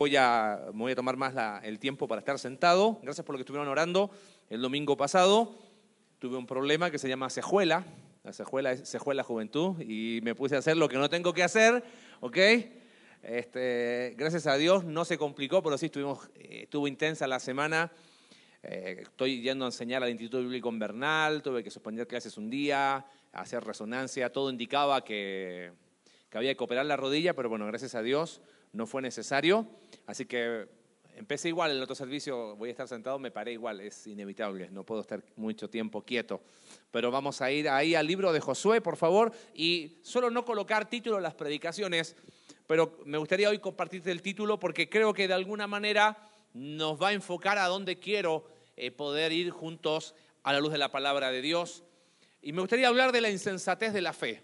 [0.00, 3.00] Voy a, me voy a tomar más el tiempo para estar sentado.
[3.02, 4.12] Gracias por lo que estuvieron orando
[4.48, 5.52] el domingo pasado.
[6.20, 7.84] Tuve un problema que se llama cejuela.
[8.22, 11.42] La cejuela es cejuela juventud y me puse a hacer lo que no tengo que
[11.42, 11.82] hacer,
[12.20, 12.36] ¿ok?
[13.24, 17.90] Este, gracias a Dios no se complicó, pero sí estuvimos, eh, estuvo intensa la semana.
[18.62, 23.04] Eh, estoy yendo a enseñar al Instituto Bíblico Invernal, tuve que suspender clases un día,
[23.32, 25.72] hacer resonancia, todo indicaba que,
[26.30, 28.40] que había que operar la rodilla, pero bueno, gracias a Dios
[28.72, 29.66] no fue necesario.
[30.06, 30.68] Así que
[31.18, 34.70] empecé igual en el otro servicio, voy a estar sentado, me paré igual, es inevitable,
[34.70, 36.40] no puedo estar mucho tiempo quieto.
[36.90, 40.88] Pero vamos a ir ahí al libro de Josué, por favor, y solo no colocar
[40.88, 42.14] título en las predicaciones,
[42.66, 46.16] pero me gustaría hoy compartirte el título porque creo que de alguna manera
[46.54, 48.44] nos va a enfocar a dónde quiero
[48.76, 51.82] eh, poder ir juntos a la luz de la palabra de Dios.
[52.42, 54.42] Y me gustaría hablar de la insensatez de la fe.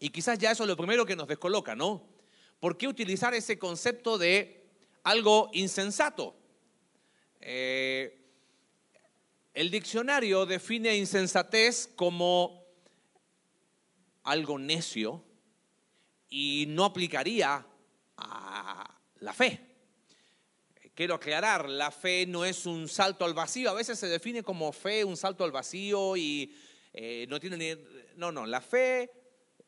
[0.00, 2.17] Y quizás ya eso es lo primero que nos descoloca, ¿no?
[2.60, 4.66] ¿Por qué utilizar ese concepto de
[5.04, 6.34] algo insensato?
[7.40, 8.18] Eh,
[9.54, 12.64] el diccionario define insensatez como
[14.24, 15.24] algo necio
[16.28, 17.64] y no aplicaría
[18.16, 19.60] a la fe.
[20.94, 24.72] Quiero aclarar, la fe no es un salto al vacío, a veces se define como
[24.72, 26.52] fe un salto al vacío y
[26.92, 27.82] eh, no tiene ni...
[28.16, 29.17] No, no, la fe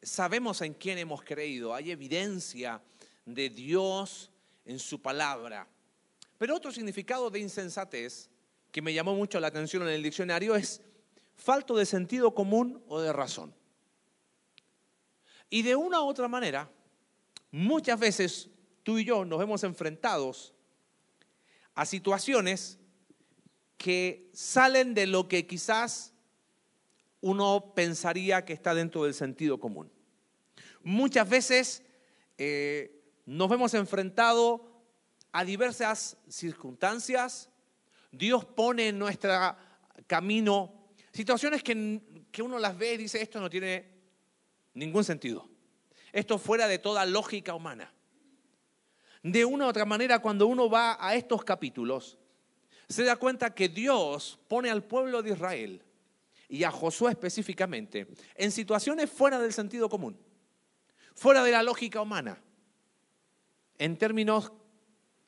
[0.03, 2.83] sabemos en quién hemos creído, hay evidencia
[3.25, 4.31] de Dios
[4.65, 5.67] en su palabra.
[6.39, 8.31] Pero otro significado de insensatez
[8.73, 10.81] que me llamó mucho la atención en el diccionario es
[11.35, 13.55] falto de sentido común o de razón.
[15.49, 16.71] Y de una u otra manera,
[17.51, 18.49] muchas veces
[18.83, 20.55] tú y yo nos vemos enfrentados
[21.75, 22.79] a situaciones
[23.77, 26.13] que salen de lo que quizás
[27.21, 29.91] uno pensaría que está dentro del sentido común.
[30.83, 31.83] Muchas veces
[32.39, 34.63] eh, nos vemos enfrentados
[35.33, 37.51] a diversas circunstancias.
[38.11, 39.33] Dios pone en nuestro
[40.07, 43.91] camino situaciones que, que uno las ve y dice, esto no tiene
[44.75, 45.49] ningún sentido.
[46.13, 47.93] Esto fuera de toda lógica humana.
[49.23, 52.17] De una u otra manera, cuando uno va a estos capítulos,
[52.89, 55.85] se da cuenta que Dios pone al pueblo de Israel
[56.51, 60.19] y a Josué específicamente en situaciones fuera del sentido común,
[61.15, 62.43] fuera de la lógica humana.
[63.79, 64.53] En términos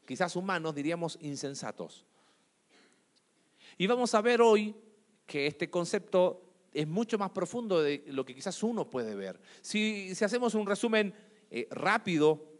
[0.04, 2.04] quizás humanos diríamos insensatos.
[3.78, 4.74] Y vamos a ver hoy
[5.24, 9.40] que este concepto es mucho más profundo de lo que quizás uno puede ver.
[9.60, 11.14] Si, hacemos un resumen
[11.50, 12.52] eh, rápido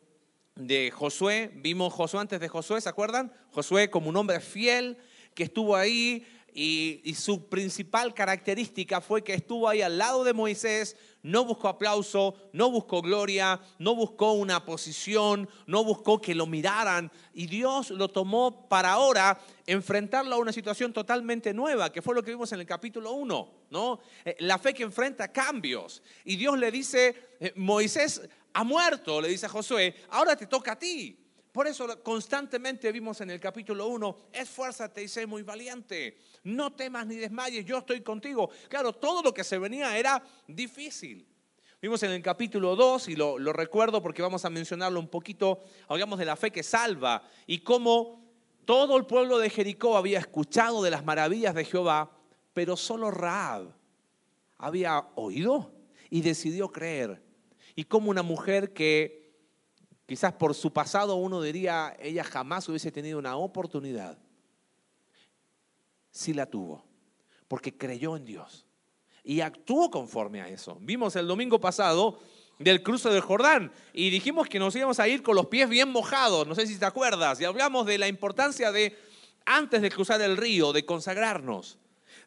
[0.54, 3.32] de Josué, vimos Josué antes de Josué, ¿se acuerdan?
[3.50, 4.98] Josué como un hombre fiel
[5.34, 10.96] que estuvo ahí y, su principal característica fue que estuvo ahí al lado de Moisés,
[11.22, 17.10] no buscó aplauso, no buscó gloria, no buscó una posición, no buscó que lo miraran.
[17.32, 22.22] Y Dios lo tomó para ahora enfrentarlo a una situación totalmente nueva, que fue lo
[22.22, 24.00] que vimos en el capítulo 1, ¿no?
[24.24, 26.02] Eh, la fe que enfrenta cambios.
[26.24, 28.20] Y Dios le dice, eh, Moisés
[28.52, 31.21] ha muerto, le dice a Josué, ahora te toca a ti.
[31.52, 37.06] Por eso constantemente vimos en el capítulo 1, esfuérzate y sé muy valiente, no temas
[37.06, 38.50] ni desmayes, yo estoy contigo.
[38.70, 41.28] Claro, todo lo que se venía era difícil.
[41.82, 46.18] Vimos en el capítulo 2, y lo, recuerdo porque vamos a mencionarlo un poquito, hablamos
[46.18, 48.24] de la fe que salva y cómo
[48.64, 52.16] todo el pueblo de Jericó había escuchado de las maravillas de Jehová,
[52.54, 53.74] pero solo Raab
[54.56, 55.70] había oído
[56.08, 57.22] y decidió creer.
[57.74, 59.21] Y como una mujer que
[60.06, 64.18] Quizás por su pasado uno diría, ella jamás hubiese tenido una oportunidad.
[66.10, 66.84] Sí la tuvo,
[67.48, 68.66] porque creyó en Dios
[69.24, 70.76] y actuó conforme a eso.
[70.80, 72.20] Vimos el domingo pasado
[72.58, 75.88] del cruce del Jordán y dijimos que nos íbamos a ir con los pies bien
[75.88, 78.96] mojados, no sé si te acuerdas, y hablamos de la importancia de,
[79.46, 81.78] antes de cruzar el río, de consagrarnos,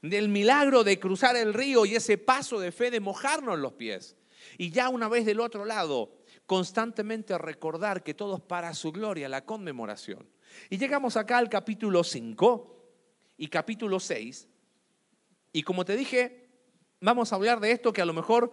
[0.01, 4.15] del milagro de cruzar el río y ese paso de fe de mojarnos los pies.
[4.57, 6.11] Y ya una vez del otro lado,
[6.45, 10.27] constantemente recordar que todo es para su gloria, la conmemoración.
[10.69, 12.75] Y llegamos acá al capítulo 5
[13.37, 14.47] y capítulo 6.
[15.51, 16.49] Y como te dije,
[17.01, 18.51] vamos a hablar de esto que a lo mejor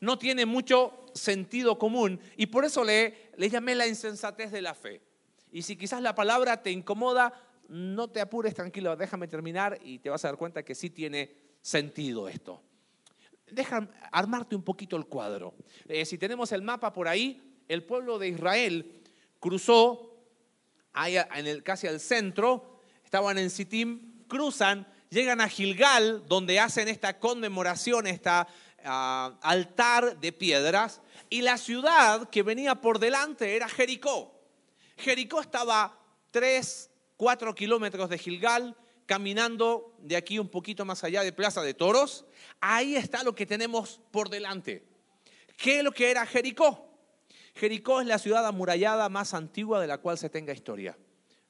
[0.00, 4.74] no tiene mucho sentido común y por eso le, le llamé la insensatez de la
[4.74, 5.02] fe.
[5.50, 7.32] Y si quizás la palabra te incomoda,
[7.68, 11.34] no te apures, tranquilo, déjame terminar y te vas a dar cuenta que sí tiene
[11.60, 12.62] sentido esto
[13.52, 15.54] deja armarte un poquito el cuadro.
[15.88, 19.02] Eh, si tenemos el mapa por ahí, el pueblo de Israel
[19.40, 20.12] cruzó
[20.94, 28.06] en casi al centro, estaban en Sittim, cruzan, llegan a Gilgal, donde hacen esta conmemoración,
[28.06, 28.30] este
[28.84, 31.00] altar de piedras,
[31.30, 34.34] y la ciudad que venía por delante era Jericó.
[34.96, 35.98] Jericó estaba
[36.30, 38.76] 3, 4 kilómetros de Gilgal,
[39.12, 42.24] caminando de aquí un poquito más allá de Plaza de Toros.
[42.62, 44.86] Ahí está lo que tenemos por delante.
[45.58, 46.88] ¿Qué es lo que era Jericó?
[47.54, 50.96] Jericó es la ciudad amurallada más antigua de la cual se tenga historia.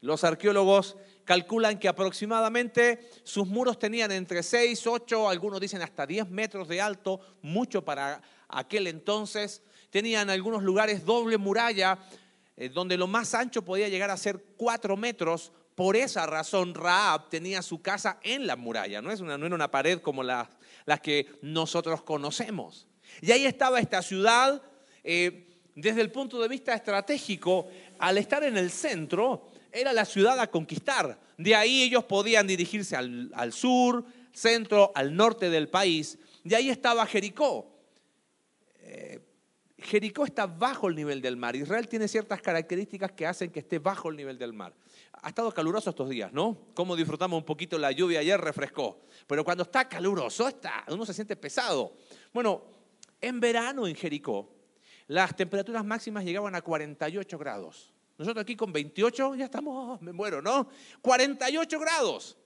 [0.00, 6.30] Los arqueólogos calculan que aproximadamente sus muros tenían entre 6, 8, algunos dicen hasta 10
[6.30, 9.62] metros de alto, mucho para aquel entonces.
[9.88, 12.00] Tenían algunos lugares doble muralla,
[12.56, 15.52] eh, donde lo más ancho podía llegar a ser 4 metros.
[15.82, 19.54] Por esa razón, Raab tenía su casa en la muralla, no, es una, no era
[19.56, 20.46] una pared como las,
[20.84, 22.86] las que nosotros conocemos.
[23.20, 24.62] Y ahí estaba esta ciudad,
[25.02, 27.66] eh, desde el punto de vista estratégico,
[27.98, 31.18] al estar en el centro, era la ciudad a conquistar.
[31.36, 36.16] De ahí ellos podían dirigirse al, sur, centro, al norte del país.
[36.44, 37.76] De ahí estaba Jericó.
[38.82, 39.18] Eh,
[39.78, 41.56] Jericó está bajo el nivel del mar.
[41.56, 44.72] Israel tiene ciertas características que hacen que esté bajo el nivel del mar.
[45.12, 46.56] Ha estado caluroso estos días, ¿no?
[46.74, 49.00] Como disfrutamos un poquito la lluvia ayer, refrescó.
[49.26, 51.94] Pero cuando está caluroso, está, uno se siente pesado.
[52.32, 52.62] Bueno,
[53.20, 54.48] en verano en Jericó,
[55.06, 57.92] las temperaturas máximas llegaban a 48 grados.
[58.18, 60.68] Nosotros aquí con 28 ya estamos, me muero, ¿no?
[61.00, 62.36] 48 grados.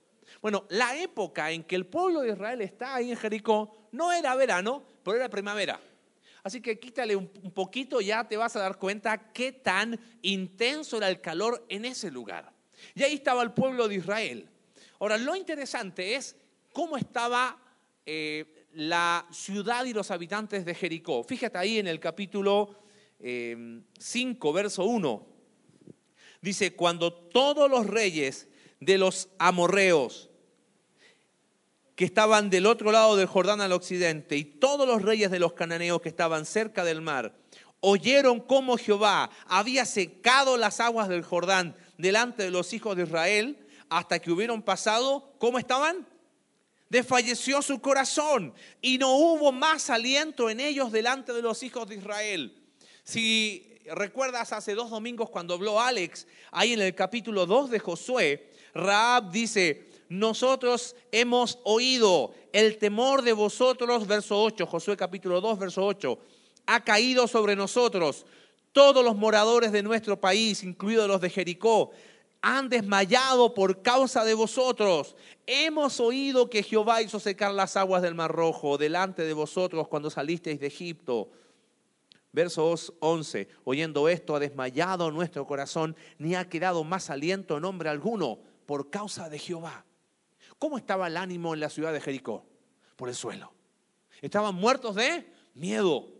[0.41, 4.35] Bueno, la época en que el pueblo de Israel está ahí en Jericó no era
[4.35, 5.79] verano, pero era primavera.
[6.43, 11.09] Así que quítale un, poquito, ya te vas a dar cuenta qué tan intenso era
[11.09, 12.53] el calor en ese lugar.
[12.95, 14.49] Y ahí estaba el pueblo de Israel.
[14.99, 16.35] Ahora, lo interesante es
[16.73, 17.57] cómo estaba
[18.05, 21.23] eh, la ciudad y los habitantes de Jericó.
[21.23, 22.75] Fíjate ahí en el capítulo
[23.19, 25.27] 5, eh, verso 1.
[26.41, 28.47] Dice, cuando todos los reyes
[28.79, 30.29] de los amorreos
[31.95, 35.53] que estaban del otro lado del Jordán al occidente y todos los reyes de los
[35.53, 37.35] cananeos que estaban cerca del mar,
[37.79, 43.67] oyeron cómo Jehová había secado las aguas del Jordán delante de los hijos de Israel
[43.89, 46.07] hasta que hubieron pasado, ¿cómo estaban?
[46.89, 51.95] Desfalleció su corazón y no hubo más aliento en ellos delante de los hijos de
[51.95, 52.63] Israel.
[53.03, 58.51] Si recuerdas hace dos domingos cuando habló Alex, ahí en el capítulo 2 de Josué,
[58.73, 65.85] Raab dice, nosotros hemos oído el temor de vosotros, verso 8, Josué capítulo 2, verso
[65.85, 66.19] 8,
[66.67, 68.25] ha caído sobre nosotros.
[68.71, 71.91] Todos los moradores de nuestro país, incluidos los de Jericó,
[72.41, 75.15] han desmayado por causa de vosotros.
[75.45, 80.09] Hemos oído que Jehová hizo secar las aguas del Mar Rojo delante de vosotros cuando
[80.09, 81.29] salisteis de Egipto.
[82.31, 87.89] Verso 11, oyendo esto, ha desmayado nuestro corazón, ni ha quedado más aliento en hombre
[87.89, 89.85] alguno por causa de Jehová.
[90.59, 92.45] ¿Cómo estaba el ánimo en la ciudad de Jericó?
[92.95, 93.53] Por el suelo.
[94.21, 96.16] Estaban muertos de miedo.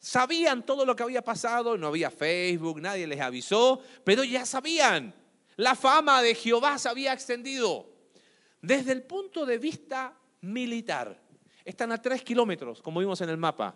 [0.00, 5.14] Sabían todo lo que había pasado, no había Facebook, nadie les avisó, pero ya sabían.
[5.56, 7.86] La fama de Jehová se había extendido.
[8.62, 11.20] Desde el punto de vista militar,
[11.66, 13.74] están a tres kilómetros, como vimos en el mapa.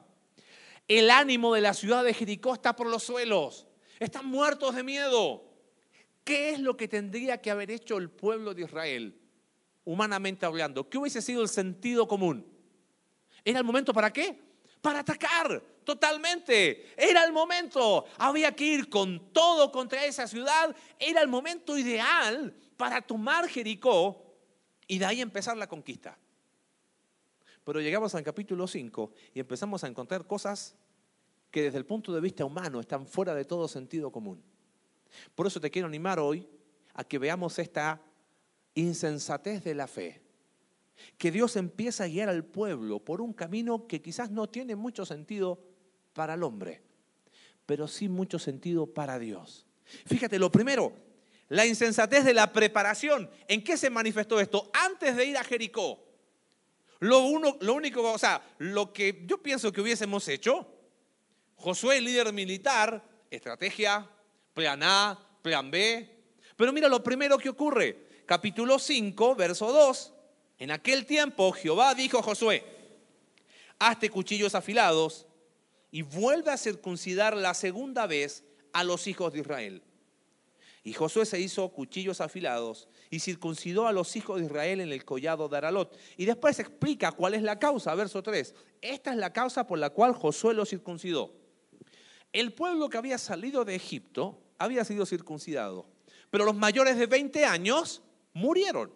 [0.88, 3.66] El ánimo de la ciudad de Jericó está por los suelos.
[4.00, 5.44] Están muertos de miedo.
[6.24, 9.20] ¿Qué es lo que tendría que haber hecho el pueblo de Israel,
[9.84, 10.88] humanamente hablando?
[10.88, 12.46] ¿Qué hubiese sido el sentido común?
[13.44, 14.43] ¿Era el momento para qué?
[14.84, 16.92] Para atacar totalmente.
[16.94, 18.04] Era el momento.
[18.18, 20.76] Había que ir con todo contra esa ciudad.
[20.98, 24.36] Era el momento ideal para tomar Jericó
[24.86, 26.18] y de ahí empezar la conquista.
[27.64, 30.76] Pero llegamos al capítulo 5 y empezamos a encontrar cosas
[31.50, 34.44] que desde el punto de vista humano están fuera de todo sentido común.
[35.34, 36.46] Por eso te quiero animar hoy
[36.92, 38.02] a que veamos esta
[38.74, 40.23] insensatez de la fe.
[41.18, 45.04] Que Dios empieza a guiar al pueblo por un camino que quizás no tiene mucho
[45.04, 45.60] sentido
[46.12, 46.82] para el hombre,
[47.66, 49.66] pero sí mucho sentido para Dios.
[50.06, 50.92] Fíjate, lo primero,
[51.48, 53.30] la insensatez de la preparación.
[53.48, 54.70] ¿En qué se manifestó esto?
[54.72, 56.04] Antes de ir a Jericó.
[57.00, 60.70] Lo, uno, lo único, o sea, lo que yo pienso que hubiésemos hecho,
[61.56, 64.08] Josué, líder militar, estrategia,
[64.52, 66.08] plan A, plan B.
[66.56, 68.06] Pero mira lo primero que ocurre.
[68.26, 70.13] Capítulo 5, verso 2.
[70.58, 72.64] En aquel tiempo Jehová dijo a Josué,
[73.78, 75.26] hazte cuchillos afilados
[75.90, 79.82] y vuelve a circuncidar la segunda vez a los hijos de Israel.
[80.82, 85.04] Y Josué se hizo cuchillos afilados y circuncidó a los hijos de Israel en el
[85.04, 85.96] collado de Aralot.
[86.18, 88.54] Y después explica cuál es la causa, verso 3.
[88.82, 91.32] Esta es la causa por la cual Josué lo circuncidó.
[92.32, 95.86] El pueblo que había salido de Egipto había sido circuncidado,
[96.30, 98.02] pero los mayores de 20 años
[98.34, 98.92] murieron.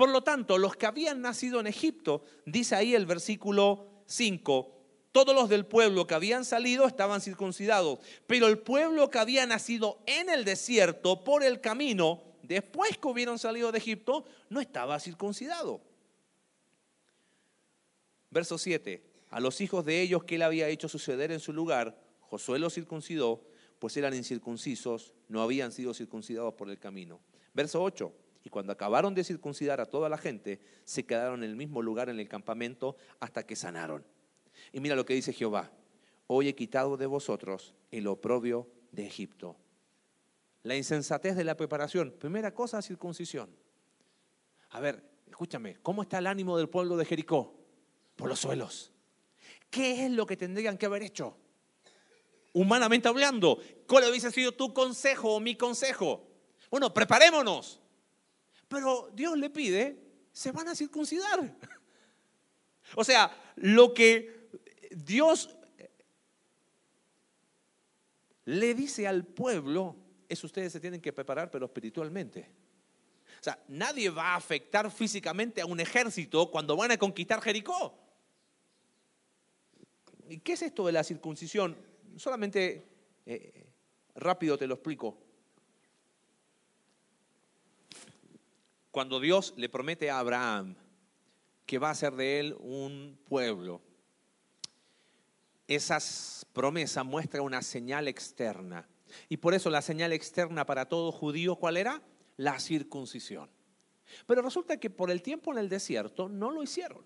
[0.00, 4.74] Por lo tanto, los que habían nacido en Egipto, dice ahí el versículo 5,
[5.12, 9.98] todos los del pueblo que habían salido estaban circuncidados, pero el pueblo que había nacido
[10.06, 15.82] en el desierto por el camino, después que hubieron salido de Egipto, no estaba circuncidado.
[18.30, 19.04] Verso 7.
[19.28, 22.72] A los hijos de ellos que él había hecho suceder en su lugar, Josué los
[22.72, 23.44] circuncidó,
[23.78, 27.20] pues eran incircuncisos, no habían sido circuncidados por el camino.
[27.52, 28.10] Verso 8.
[28.44, 32.08] Y cuando acabaron de circuncidar a toda la gente, se quedaron en el mismo lugar
[32.08, 34.04] en el campamento hasta que sanaron.
[34.72, 35.70] Y mira lo que dice Jehová.
[36.26, 39.56] Hoy he quitado de vosotros el oprobio de Egipto.
[40.62, 42.14] La insensatez de la preparación.
[42.18, 43.50] Primera cosa, circuncisión.
[44.70, 47.54] A ver, escúchame, ¿cómo está el ánimo del pueblo de Jericó?
[48.16, 48.92] Por los suelos.
[49.70, 51.36] ¿Qué es lo que tendrían que haber hecho?
[52.52, 56.26] Humanamente hablando, ¿cuál hubiese sido tu consejo o mi consejo?
[56.70, 57.79] Bueno, preparémonos.
[58.70, 59.98] Pero Dios le pide,
[60.32, 61.56] se van a circuncidar.
[62.96, 64.48] O sea, lo que
[64.90, 65.56] Dios
[68.46, 69.94] le dice al pueblo
[70.28, 72.50] es ustedes se tienen que preparar, pero espiritualmente.
[73.38, 77.96] O sea, nadie va a afectar físicamente a un ejército cuando van a conquistar Jericó.
[80.28, 81.76] ¿Y qué es esto de la circuncisión?
[82.16, 82.88] Solamente
[83.24, 83.66] eh,
[84.16, 85.29] rápido te lo explico.
[88.90, 90.76] Cuando Dios le promete a Abraham
[91.66, 93.80] que va a ser de él un pueblo,
[95.68, 98.88] esas promesas muestran una señal externa.
[99.28, 102.02] Y por eso la señal externa para todo judío, ¿cuál era?
[102.36, 103.48] La circuncisión.
[104.26, 107.04] Pero resulta que por el tiempo en el desierto no lo hicieron.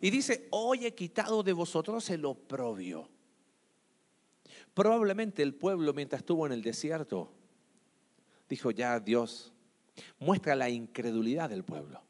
[0.00, 3.10] Y dice, hoy he quitado de vosotros el oprobio.
[4.72, 7.30] Probablemente el pueblo mientras estuvo en el desierto
[8.48, 9.53] dijo, ya Dios,
[10.18, 12.02] muestra la incredulidad del pueblo.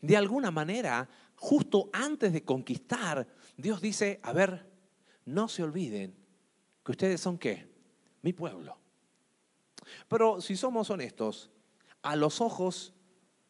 [0.00, 4.66] De alguna manera, justo antes de conquistar, Dios dice, a ver,
[5.24, 6.14] no se olviden
[6.84, 7.68] que ustedes son qué?
[8.22, 8.78] Mi pueblo.
[10.08, 11.50] Pero si somos honestos,
[12.02, 12.94] a los ojos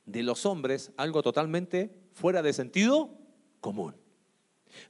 [0.05, 3.17] de los hombres, algo totalmente fuera de sentido
[3.61, 3.97] común.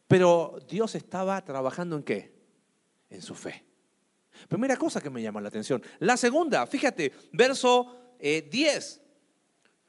[0.07, 2.35] Pero Dios estaba trabajando en qué?
[3.09, 3.65] En su fe.
[4.49, 5.83] Primera cosa que me llama la atención.
[5.99, 8.97] La segunda, fíjate, verso 10.
[8.97, 9.01] Eh,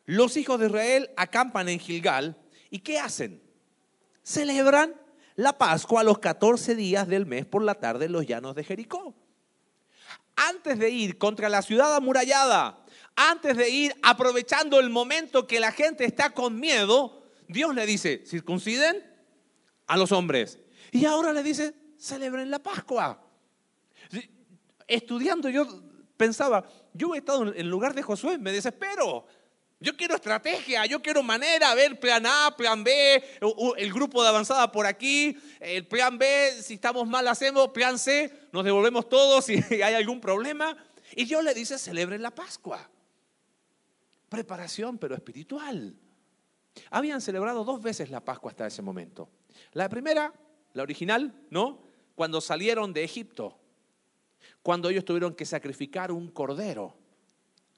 [0.05, 2.37] los hijos de Israel acampan en Gilgal
[2.69, 3.41] y ¿qué hacen?
[4.23, 4.95] Celebran
[5.35, 8.63] la Pascua a los 14 días del mes por la tarde en los llanos de
[8.63, 9.15] Jericó.
[10.35, 12.83] Antes de ir contra la ciudad amurallada,
[13.15, 18.23] antes de ir aprovechando el momento que la gente está con miedo, Dios le dice,
[18.25, 19.03] circunciden
[19.87, 20.59] a los hombres.
[20.91, 23.21] Y ahora le dice, celebren la Pascua.
[24.87, 25.67] Estudiando yo
[26.17, 29.25] pensaba, yo he estado en lugar de Josué, me desespero.
[29.79, 33.23] Yo quiero estrategia, yo quiero manera, a ver, plan A, plan B,
[33.77, 38.31] el grupo de avanzada por aquí, el plan B, si estamos mal hacemos, plan C,
[38.51, 40.77] nos devolvemos todos si hay algún problema.
[41.15, 42.91] Y Dios le dice, celebren la Pascua.
[44.29, 45.95] Preparación, pero espiritual.
[46.91, 49.29] Habían celebrado dos veces la Pascua hasta ese momento.
[49.73, 50.31] La primera,
[50.73, 51.81] la original, ¿no?
[52.13, 53.59] Cuando salieron de Egipto,
[54.63, 56.95] cuando ellos tuvieron que sacrificar un cordero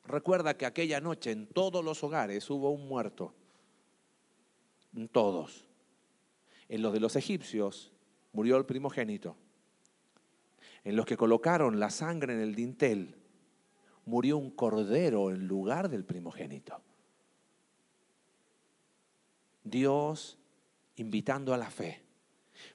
[0.05, 3.33] Recuerda que aquella noche en todos los hogares hubo un muerto.
[4.95, 5.65] En todos.
[6.67, 7.91] En los de los egipcios
[8.33, 9.37] murió el primogénito.
[10.83, 13.15] En los que colocaron la sangre en el dintel
[14.05, 16.81] murió un cordero en lugar del primogénito.
[19.63, 20.37] Dios
[20.97, 22.03] invitando a la fe.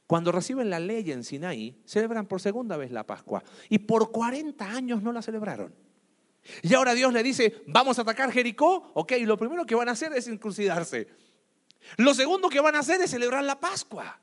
[0.06, 3.42] Cuando reciben la ley en Sinaí, celebran por segunda vez la Pascua.
[3.68, 5.74] Y por 40 años no la celebraron.
[6.62, 8.90] Y ahora Dios le dice, vamos a atacar Jericó.
[8.94, 11.08] Ok, lo primero que van a hacer es circuncidarse.
[11.96, 14.18] Lo segundo que van a hacer es celebrar la Pascua.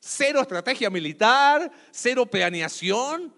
[0.00, 3.32] Cero estrategia militar, cero planeación.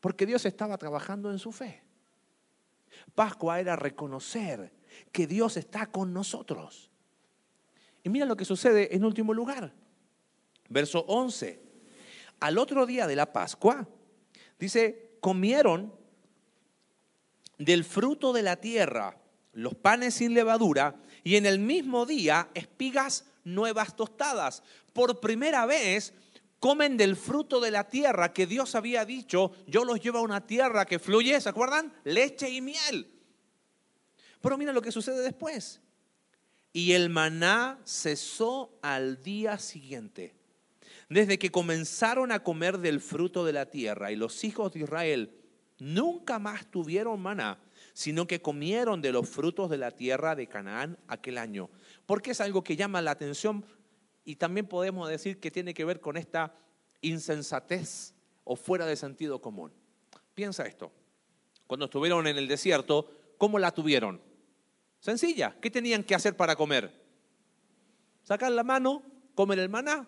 [0.00, 1.82] Porque Dios estaba trabajando en su fe.
[3.14, 4.72] Pascua era reconocer
[5.12, 6.89] que Dios está con nosotros.
[8.02, 9.72] Y mira lo que sucede en último lugar.
[10.68, 11.60] Verso 11.
[12.40, 13.86] Al otro día de la Pascua,
[14.58, 15.92] dice, comieron
[17.58, 19.18] del fruto de la tierra,
[19.52, 24.62] los panes sin levadura, y en el mismo día espigas nuevas tostadas.
[24.94, 26.14] Por primera vez
[26.58, 30.46] comen del fruto de la tierra que Dios había dicho, yo los llevo a una
[30.46, 31.92] tierra que fluye, ¿se acuerdan?
[32.04, 33.10] Leche y miel.
[34.40, 35.80] Pero mira lo que sucede después.
[36.72, 40.40] Y el maná cesó al día siguiente
[41.10, 45.36] desde que comenzaron a comer del fruto de la tierra y los hijos de Israel
[45.80, 47.58] nunca más tuvieron maná,
[47.92, 51.68] sino que comieron de los frutos de la tierra de Canaán aquel año.
[52.06, 53.64] Porque es algo que llama la atención
[54.24, 56.54] y también podemos decir que tiene que ver con esta
[57.00, 59.72] insensatez o fuera de sentido común.
[60.34, 60.92] Piensa esto.
[61.66, 64.20] Cuando estuvieron en el desierto, ¿cómo la tuvieron?
[65.00, 65.56] Sencilla.
[65.60, 66.92] ¿Qué tenían que hacer para comer?
[68.22, 69.02] Sacar la mano,
[69.34, 70.06] comer el maná.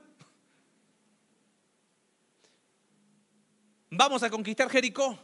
[3.90, 5.18] Vamos a conquistar Jericó.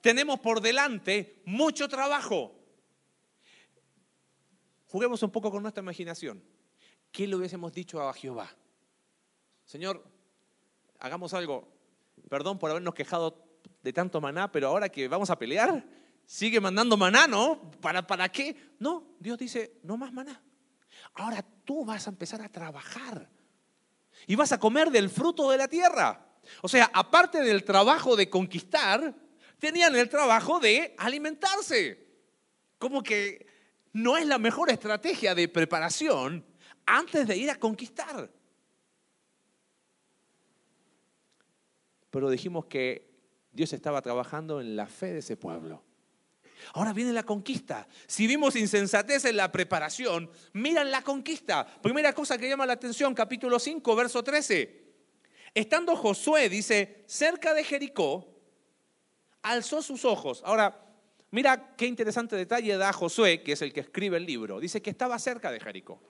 [0.00, 2.54] Tenemos por delante mucho trabajo.
[4.88, 6.42] Juguemos un poco con nuestra imaginación.
[7.10, 8.50] ¿Qué le hubiésemos dicho a Jehová?
[9.64, 10.04] Señor,
[10.98, 11.68] hagamos algo.
[12.28, 13.42] Perdón por habernos quejado
[13.82, 15.84] de tanto maná, pero ahora que vamos a pelear,
[16.26, 17.70] sigue mandando maná, ¿no?
[17.80, 18.74] ¿Para, ¿Para qué?
[18.78, 20.42] No, Dios dice, no más maná.
[21.14, 23.28] Ahora tú vas a empezar a trabajar
[24.26, 26.26] y vas a comer del fruto de la tierra.
[26.62, 29.14] O sea, aparte del trabajo de conquistar,
[29.58, 32.06] tenían el trabajo de alimentarse.
[32.78, 33.46] Como que
[33.92, 36.44] no es la mejor estrategia de preparación
[36.86, 38.30] antes de ir a conquistar.
[42.10, 43.10] Pero dijimos que
[43.52, 45.82] Dios estaba trabajando en la fe de ese pueblo.
[46.74, 47.86] Ahora viene la conquista.
[48.06, 51.66] Si vimos insensatez en la preparación, miran la conquista.
[51.82, 54.82] Primera cosa que llama la atención, capítulo 5, verso 13.
[55.54, 58.26] Estando Josué, dice, cerca de Jericó,
[59.42, 60.42] alzó sus ojos.
[60.44, 60.86] Ahora,
[61.30, 64.60] mira qué interesante detalle da Josué, que es el que escribe el libro.
[64.60, 66.00] Dice que estaba cerca de Jericó.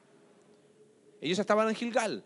[1.21, 2.25] Ellos estaban en Gilgal,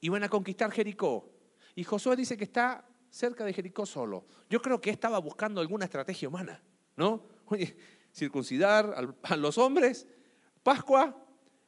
[0.00, 1.30] iban a conquistar Jericó.
[1.74, 4.26] Y Josué dice que está cerca de Jericó solo.
[4.48, 6.62] Yo creo que estaba buscando alguna estrategia humana,
[6.96, 7.24] ¿no?
[7.50, 7.76] Oye,
[8.14, 10.06] circuncidar a los hombres,
[10.62, 11.16] Pascua,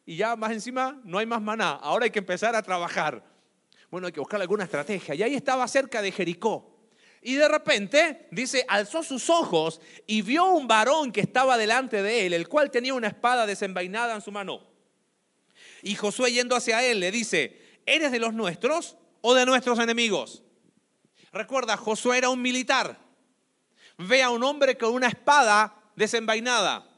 [0.06, 1.72] y ya más encima no hay más maná.
[1.72, 3.24] Ahora hay que empezar a trabajar.
[3.90, 5.14] Bueno, hay que buscar alguna estrategia.
[5.14, 6.72] Y ahí estaba cerca de Jericó.
[7.20, 12.26] Y de repente, dice, alzó sus ojos y vio un varón que estaba delante de
[12.26, 14.66] él, el cual tenía una espada desenvainada en su mano.
[15.82, 20.42] Y Josué yendo hacia él le dice, ¿eres de los nuestros o de nuestros enemigos?
[21.32, 23.01] Recuerda, Josué era un militar.
[23.98, 26.88] Ve a un hombre con una espada desenvainada.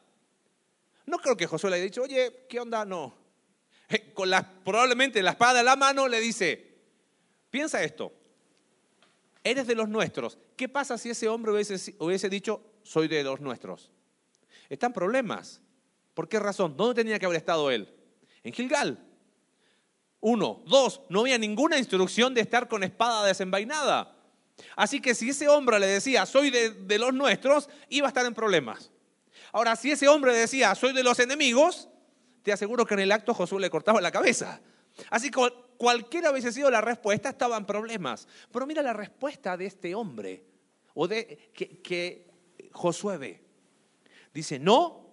[1.07, 2.85] No creo que Josué le haya dicho, oye, ¿qué onda?
[2.85, 3.15] No.
[3.89, 6.79] Eh, con la, probablemente la espada en la mano le dice,
[7.51, 8.13] piensa esto,
[9.43, 10.39] eres de los nuestros.
[10.57, 13.91] ¿Qué pasa si ese hombre hubiese, hubiese dicho, soy de los nuestros?
[14.71, 15.61] Están problemas.
[16.15, 16.77] ¿Por qué razón?
[16.77, 17.93] ¿Dónde tenía que haber estado él?
[18.45, 18.99] en Gilgal.
[20.21, 20.63] Uno.
[20.67, 24.14] Dos, no había ninguna instrucción de estar con espada desenvainada.
[24.77, 28.35] Así que si ese hombre le decía, soy de, los nuestros, iba a estar en
[28.35, 28.91] problemas.
[29.53, 31.89] Ahora, si ese hombre decía, soy de los enemigos,
[32.43, 34.61] te aseguro que en el acto Josué le cortaba la cabeza.
[35.11, 35.41] Así que
[35.77, 38.29] cualquiera hubiese sido la respuesta, estaba en problemas.
[38.53, 40.45] Pero mira la respuesta de este hombre,
[40.95, 42.31] o de que, que
[42.73, 43.45] Josué ve.
[44.33, 45.05] Dice, no,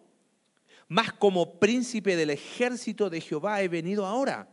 [0.87, 4.49] mas como príncipe del ejército de Jehová he venido ahora.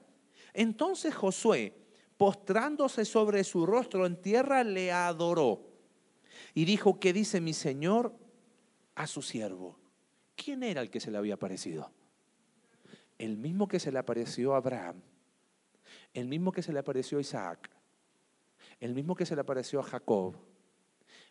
[0.52, 1.74] Entonces Josué,
[2.18, 5.62] postrándose sobre su rostro en tierra, le adoró
[6.52, 8.12] y dijo, ¿qué dice mi señor
[8.96, 9.78] a su siervo?
[10.34, 11.90] ¿Quién era el que se le había aparecido?
[13.16, 15.00] El mismo que se le apareció a Abraham,
[16.12, 17.70] el mismo que se le apareció a Isaac,
[18.80, 20.36] el mismo que se le apareció a Jacob,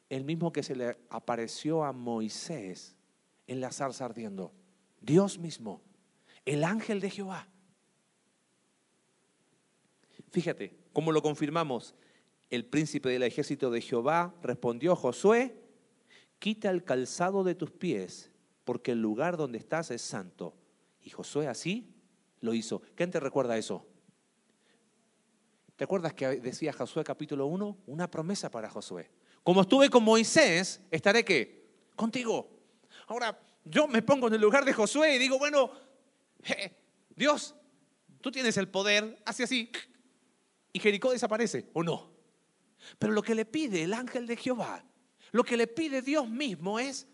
[0.10, 2.96] el mismo que se le apareció a Moisés
[3.46, 4.54] en la zarza ardiendo.
[5.02, 5.82] Dios mismo,
[6.46, 7.48] el ángel de Jehová.
[10.32, 11.96] Fíjate, cómo lo confirmamos.
[12.50, 15.56] El príncipe del ejército de Jehová respondió, Josué,
[16.40, 18.32] quita el calzado de tus pies,
[18.64, 20.56] porque el lugar donde estás es santo.
[21.02, 21.94] Y Josué así
[22.42, 22.82] lo hizo.
[22.96, 23.86] ¿Quién te recuerda eso?
[25.76, 27.78] ¿Te acuerdas que decía Josué capítulo 1?
[27.88, 29.10] Una promesa para Josué.
[29.44, 31.70] Como estuve con Moisés, estaré qué?
[31.96, 32.50] Contigo.
[33.08, 35.72] Ahora, yo me pongo en el lugar de Josué y digo, bueno,
[37.16, 37.56] Dios,
[38.22, 39.72] tú tienes el poder, hace así,
[40.78, 42.12] y Jericó desaparece, ¿o no?
[43.00, 44.86] Pero lo que le pide el ángel de Jehová,
[45.32, 47.08] lo que le pide Dios mismo es,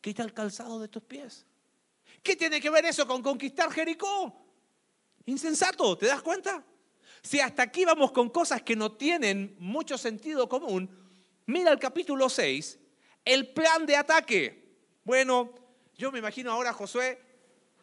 [0.00, 1.46] quita el calzado de tus pies.
[2.20, 4.44] ¿Qué tiene que ver eso con conquistar Jericó?
[5.26, 6.64] Insensato, ¿te das cuenta?
[7.22, 10.90] Si hasta aquí vamos con cosas que no tienen mucho sentido común,
[11.46, 12.76] mira el capítulo 6,
[13.24, 14.78] el plan de ataque.
[15.04, 15.54] Bueno,
[15.94, 17.22] yo me imagino ahora Josué,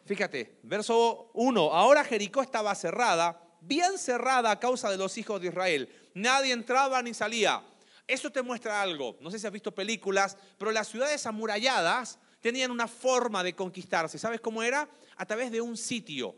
[0.04, 5.48] fíjate, verso 1, ahora Jericó estaba cerrada, bien cerrada a causa de los hijos de
[5.48, 5.88] Israel.
[6.14, 7.62] Nadie entraba ni salía.
[8.06, 9.16] Eso te muestra algo.
[9.20, 14.18] No sé si has visto películas, pero las ciudades amuralladas tenían una forma de conquistarse.
[14.18, 14.88] ¿Sabes cómo era?
[15.16, 16.36] A través de un sitio.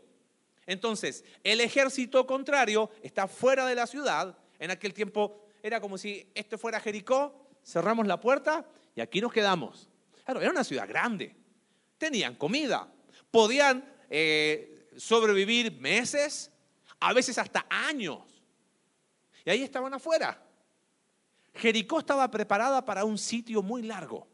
[0.65, 4.37] Entonces, el ejército contrario está fuera de la ciudad.
[4.59, 9.31] En aquel tiempo era como si esto fuera Jericó, cerramos la puerta y aquí nos
[9.31, 9.89] quedamos.
[10.25, 11.35] Era una ciudad grande
[11.97, 12.91] tenían comida,
[13.31, 16.51] podían eh, sobrevivir meses,
[16.99, 18.19] a veces hasta años.
[19.45, 20.41] Y ahí estaban afuera.
[21.55, 24.27] Jericó estaba preparada para un sitio muy largo.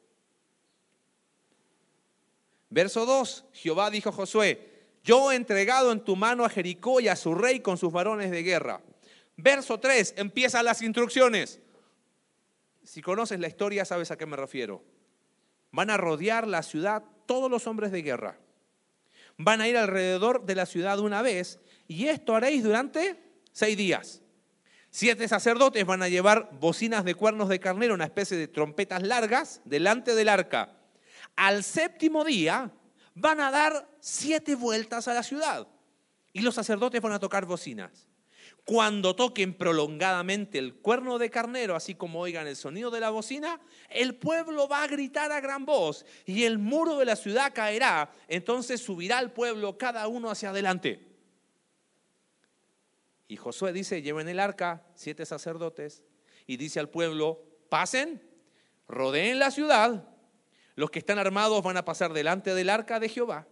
[2.69, 4.73] Verso 2, Jehová dijo a Josué,
[5.04, 8.32] yo he entregado en tu mano a Jericó y a su rey con sus varones
[8.32, 8.82] de guerra.
[9.38, 11.60] Verso 3, empiezan las instrucciones.
[12.84, 14.84] Si conoces la historia, sabes a qué me refiero.
[15.71, 18.38] Van a rodear la ciudad todos los hombres de guerra.
[19.38, 21.60] Van a ir alrededor de la ciudad una vez
[21.93, 23.19] y esto haréis durante
[23.51, 24.21] seis días.
[24.89, 29.62] Siete sacerdotes van a llevar bocinas de cuernos de carnero, una especie de trompetas largas,
[29.63, 30.75] delante del arca.
[31.36, 32.71] Al séptimo día
[33.13, 35.67] van a dar siete vueltas a la ciudad
[36.32, 38.08] y los sacerdotes van a tocar bocinas.
[38.65, 43.62] Cuando toquen prolongadamente el cuerno de carnero, así como oigan el sonido de la bocina,
[43.89, 48.12] el pueblo va a gritar a gran voz y el muro de la ciudad caerá.
[48.27, 51.12] Entonces subirá el pueblo cada uno hacia adelante.
[53.27, 56.03] Y Josué dice, lleven el arca, siete sacerdotes,
[56.45, 58.21] y dice al pueblo, pasen,
[58.88, 60.07] rodeen la ciudad,
[60.75, 63.47] los que están armados van a pasar delante del arca de Jehová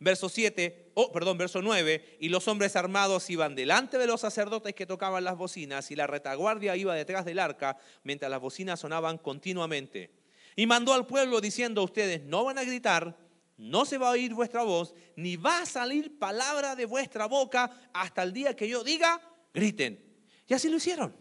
[0.00, 4.72] Verso 7, oh, perdón, verso 9, y los hombres armados iban delante de los sacerdotes
[4.72, 9.18] que tocaban las bocinas y la retaguardia iba detrás del arca mientras las bocinas sonaban
[9.18, 10.12] continuamente.
[10.54, 13.16] Y mandó al pueblo diciendo, ustedes no van a gritar,
[13.58, 17.90] no se va a oír vuestra voz, ni va a salir palabra de vuestra boca
[17.92, 19.20] hasta el día que yo diga,
[19.52, 20.02] griten.
[20.46, 21.14] Y así lo hicieron.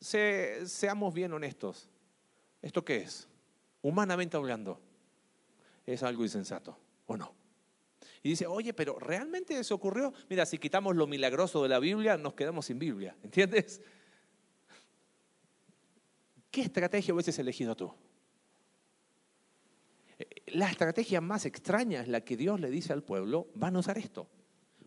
[0.00, 1.88] seamos bien honestos.
[2.62, 3.28] ¿Esto qué es?
[3.82, 4.80] Humanamente hablando
[5.84, 7.34] es algo insensato, ¿o no?
[8.22, 10.14] Y dice, oye, pero ¿realmente eso ocurrió?
[10.30, 13.82] Mira, si quitamos lo milagroso de la Biblia, nos quedamos sin Biblia, ¿entiendes?
[16.50, 17.92] ¿Qué estrategia hubieses elegido tú?
[20.46, 23.98] La estrategia más extraña es la que Dios le dice al pueblo, van a usar
[23.98, 24.28] esto.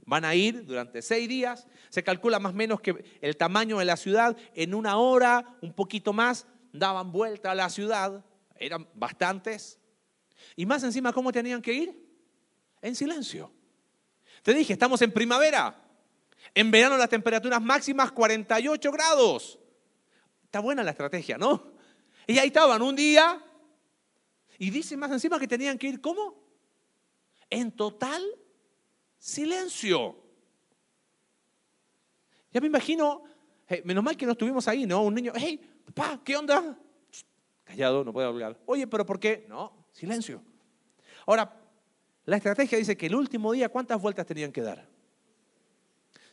[0.06, 3.86] Van a ir durante seis días, se calcula más o menos que el tamaño de
[3.86, 8.24] la ciudad, en una hora, un poquito más, daban vuelta a la ciudad,
[8.58, 9.80] eran bastantes,
[10.56, 12.06] y más encima, ¿cómo tenían que ir?
[12.82, 13.52] En silencio.
[14.44, 15.82] Te dije, estamos en primavera.
[16.54, 19.60] En verano las temperaturas máximas 48 grados.
[20.44, 21.74] Está buena la estrategia, ¿no?
[22.28, 23.42] Y ahí estaban un día
[24.58, 26.36] y dice más encima que tenían que ir, ¿cómo?
[27.50, 28.24] En total
[29.18, 30.18] silencio.
[32.52, 33.24] Ya me imagino,
[33.84, 35.04] menos mal que no estuvimos ahí, ¿no?
[35.04, 36.78] Un niño, hey, papá, ¿qué onda?
[37.64, 38.60] Callado, no puede hablar.
[38.66, 39.46] Oye, pero ¿por qué?
[39.50, 40.44] No, Silencio.
[41.26, 41.58] Ahora,
[42.26, 44.86] la estrategia dice que el último día, ¿cuántas vueltas tenían que dar?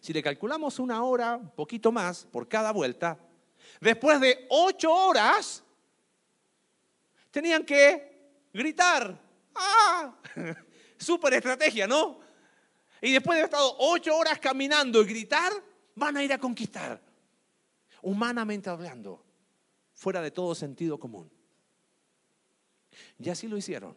[0.01, 3.17] Si le calculamos una hora, un poquito más por cada vuelta,
[3.81, 5.63] después de ocho horas,
[7.31, 8.12] tenían que
[8.53, 9.19] gritar.
[9.55, 10.15] ¡Ah!
[10.97, 12.21] Súper estrategia, ¿no?
[13.01, 15.53] Y después de haber estado ocho horas caminando y gritar,
[15.95, 17.03] van a ir a conquistar.
[18.01, 19.25] Humanamente hablando,
[19.93, 21.29] fuera de todo sentido común.
[23.19, 23.97] Y así lo hicieron.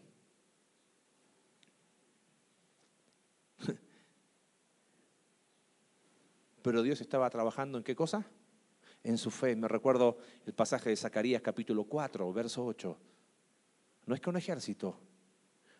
[6.64, 8.26] Pero Dios estaba trabajando en qué cosa?
[9.04, 9.56] En su fe.
[9.56, 12.98] Me recuerdo el pasaje de Zacarías capítulo 4, verso 8.
[14.06, 15.00] No es con ejército,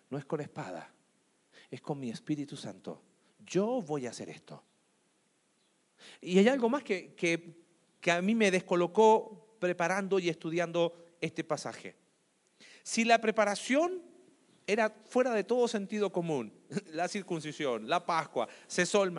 [0.10, 0.92] no es con espada,
[1.70, 3.02] es con mi Espíritu Santo.
[3.46, 4.64] Yo voy a hacer esto.
[6.22, 7.56] Y hay algo más que, que,
[8.02, 11.96] que a mí me descolocó preparando y estudiando este pasaje.
[12.84, 14.02] Si la preparación
[14.68, 16.54] era fuera de todo sentido común,
[16.94, 19.14] la circuncisión, la Pascua, cesó el.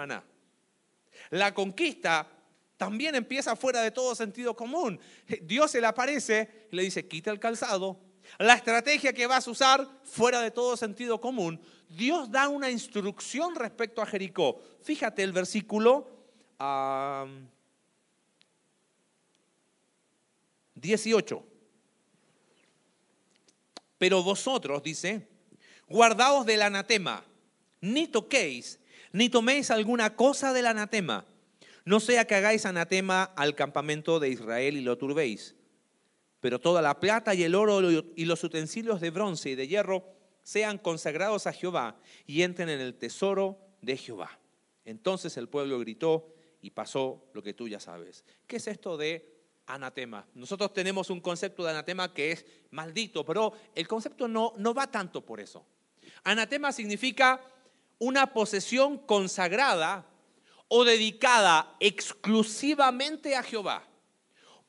[1.30, 2.28] La conquista
[2.76, 5.00] también empieza fuera de todo sentido común.
[5.42, 7.98] Dios se le aparece y le dice, quita el calzado.
[8.38, 11.60] La estrategia que vas a usar fuera de todo sentido común.
[11.88, 14.60] Dios da una instrucción respecto a Jericó.
[14.82, 16.08] Fíjate el versículo
[20.74, 21.44] 18.
[23.98, 25.26] Pero vosotros, dice,
[25.88, 27.24] guardaos del anatema,
[27.80, 28.78] ni toquéis,
[29.12, 31.24] ni toméis alguna cosa del anatema,
[31.84, 35.54] no sea que hagáis anatema al campamento de Israel y lo turbéis.
[36.46, 40.04] Pero toda la plata y el oro y los utensilios de bronce y de hierro
[40.44, 44.38] sean consagrados a Jehová y entren en el tesoro de Jehová.
[44.84, 46.32] Entonces el pueblo gritó
[46.62, 48.24] y pasó lo que tú ya sabes.
[48.46, 49.28] ¿Qué es esto de
[49.66, 50.24] anatema.
[50.34, 54.88] Nosotros tenemos un concepto de anatema que es maldito, pero el concepto no, no va
[54.88, 55.66] tanto por eso.
[56.22, 57.40] Anatema significa
[57.98, 60.06] una posesión consagrada
[60.68, 63.82] o dedicada exclusivamente a Jehová,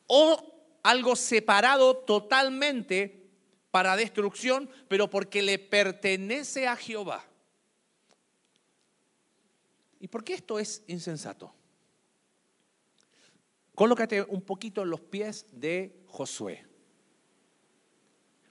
[0.08, 0.57] o
[0.88, 3.30] algo separado totalmente
[3.71, 7.26] para destrucción, pero porque le pertenece a Jehová.
[10.00, 11.54] ¿Y por qué esto es insensato?
[13.76, 16.65] Colócate un poquito en los pies de Josué.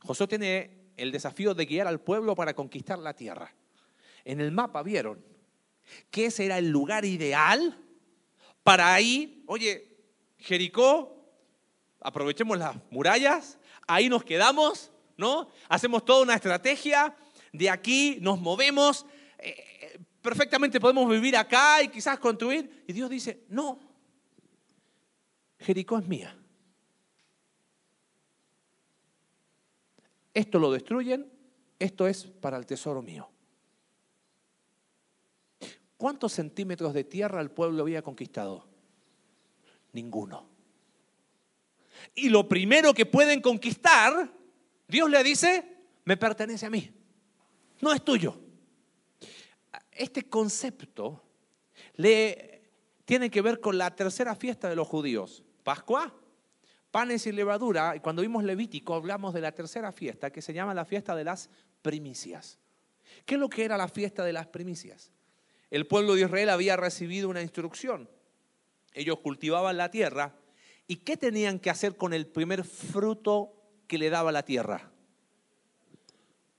[0.01, 3.55] Josué tiene el desafío de guiar al pueblo para conquistar la tierra.
[4.25, 5.25] En el mapa vieron
[6.11, 7.83] que ese era el lugar ideal
[8.62, 9.96] para ahí, oye,
[10.38, 11.15] Jericó,
[12.00, 15.48] aprovechemos las murallas, ahí nos quedamos, ¿no?
[15.68, 17.16] Hacemos toda una estrategia,
[17.52, 19.06] de aquí nos movemos,
[19.38, 22.85] eh, perfectamente podemos vivir acá y quizás construir.
[22.87, 23.78] Y Dios dice, no,
[25.59, 26.37] Jericó es mía.
[30.35, 31.32] Esto lo destruyen,
[31.78, 33.30] esto es para el tesoro mío.
[35.96, 38.66] ¿Cuántos centímetros de tierra el pueblo había conquistado?
[39.92, 40.56] Ninguno.
[42.14, 44.33] Y lo primero que pueden conquistar,
[44.88, 45.64] Dios le dice,
[46.05, 46.90] me pertenece a mí,
[47.81, 48.40] no es tuyo.
[49.90, 51.23] Este concepto
[51.95, 52.71] le
[53.05, 55.42] tiene que ver con la tercera fiesta de los judíos.
[55.62, 56.14] Pascua,
[56.90, 60.75] panes y levadura, y cuando vimos Levítico hablamos de la tercera fiesta que se llama
[60.75, 61.51] la fiesta de las
[61.83, 62.59] primicias.
[63.25, 65.12] ¿Qué es lo que era la fiesta de las primicias?
[65.71, 68.09] El pueblo de Israel había recibido una instrucción.
[68.92, 70.35] Ellos cultivaban la tierra.
[70.88, 73.53] ¿Y qué tenían que hacer con el primer fruto
[73.87, 74.90] que le daba la tierra?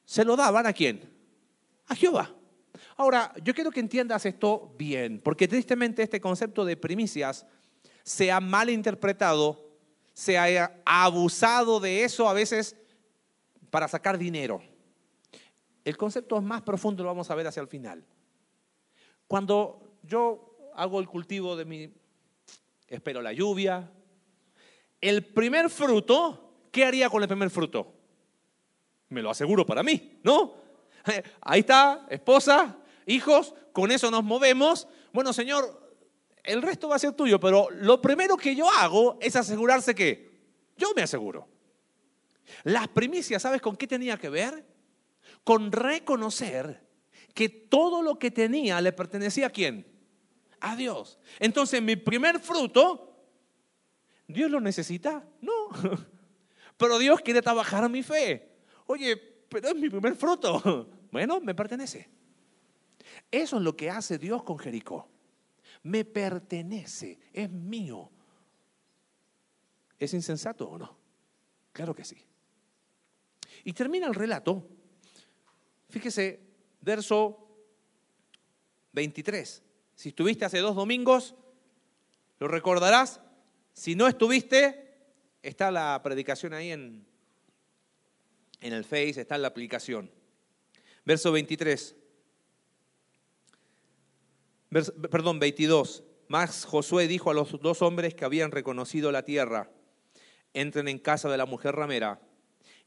[0.05, 1.01] ¿Se lo daban a quién?
[1.87, 2.33] A Jehová.
[2.97, 7.45] Ahora, yo quiero que entiendas esto bien, porque tristemente este concepto de primicias
[8.03, 9.69] se ha malinterpretado,
[10.13, 12.75] se ha abusado de eso a veces
[13.69, 14.61] para sacar dinero.
[15.85, 18.05] El concepto más profundo lo vamos a ver hacia el final.
[19.27, 21.93] Cuando yo hago el cultivo de mi,
[22.87, 23.91] espero la lluvia,
[25.01, 27.93] el primer fruto, ¿qué haría con el primer fruto?
[29.09, 30.55] Me lo aseguro para mí, ¿no?
[31.41, 34.87] Ahí está, esposa, hijos, con eso nos movemos.
[35.13, 35.87] Bueno, Señor,
[36.43, 40.31] el resto va a ser tuyo, pero lo primero que yo hago es asegurarse que
[40.77, 41.47] yo me aseguro.
[42.63, 44.65] Las primicias, ¿sabes con qué tenía que ver?
[45.43, 46.85] Con reconocer
[47.33, 49.85] que todo lo que tenía le pertenecía a quién?
[50.59, 51.19] A Dios.
[51.39, 53.06] Entonces mi primer fruto,
[54.27, 55.25] ¿Dios lo necesita?
[55.41, 55.69] No.
[56.77, 58.51] Pero Dios quiere trabajar mi fe.
[58.85, 59.17] Oye,
[59.49, 60.93] pero es mi primer fruto.
[61.09, 62.09] Bueno, me pertenece.
[63.31, 65.09] Eso es lo que hace Dios con Jericó
[65.87, 68.09] me pertenece, es mío.
[69.97, 70.97] ¿Es insensato o no?
[71.71, 72.17] Claro que sí.
[73.63, 74.67] Y termina el relato.
[75.89, 76.41] Fíjese,
[76.81, 77.47] verso
[78.91, 79.63] 23.
[79.95, 81.35] Si estuviste hace dos domingos,
[82.39, 83.21] lo recordarás.
[83.77, 84.95] Si no estuviste,
[85.43, 87.05] está la predicación ahí en,
[88.59, 90.09] en el Face, está en la aplicación.
[91.05, 91.95] Verso 23
[94.69, 96.03] perdón, 22.
[96.27, 99.69] Más Josué dijo a los dos hombres que habían reconocido la tierra,
[100.53, 102.19] entren en casa de la mujer ramera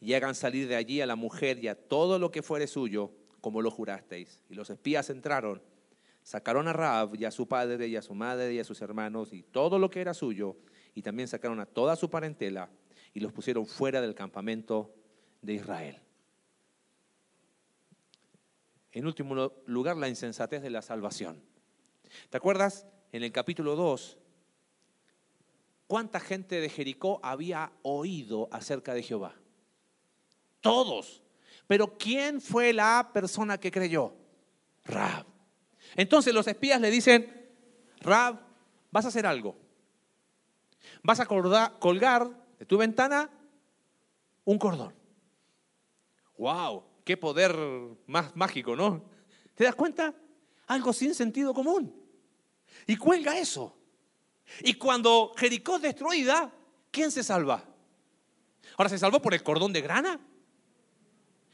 [0.00, 3.12] y hagan salir de allí a la mujer y a todo lo que fuere suyo,
[3.40, 4.42] como lo jurasteis.
[4.50, 5.62] Y los espías entraron,
[6.22, 9.32] sacaron a Raab y a su padre y a su madre y a sus hermanos
[9.32, 10.56] y todo lo que era suyo,
[10.94, 12.70] y también sacaron a toda su parentela
[13.14, 14.94] y los pusieron fuera del campamento
[15.42, 16.00] de Israel.
[18.92, 21.42] En último lugar, la insensatez de la salvación.
[22.28, 24.18] ¿Te acuerdas en el capítulo 2
[25.86, 29.34] cuánta gente de Jericó había oído acerca de Jehová?
[30.60, 31.22] Todos.
[31.66, 34.12] Pero ¿quién fue la persona que creyó?
[34.84, 35.24] Rab.
[35.94, 37.48] Entonces los espías le dicen,
[38.00, 38.40] Rab,
[38.90, 39.56] vas a hacer algo.
[41.02, 43.30] Vas a colgar de tu ventana
[44.44, 44.94] un cordón.
[46.38, 46.84] ¡Wow!
[47.04, 47.56] ¡Qué poder
[48.06, 49.04] más mágico, ¿no?
[49.54, 50.14] ¿Te das cuenta?
[50.66, 52.00] Algo sin sentido común
[52.86, 53.76] y cuelga eso.
[54.62, 56.52] Y cuando Jericó es destruida,
[56.90, 57.64] ¿quién se salva?
[58.76, 60.20] Ahora se salvó por el cordón de grana,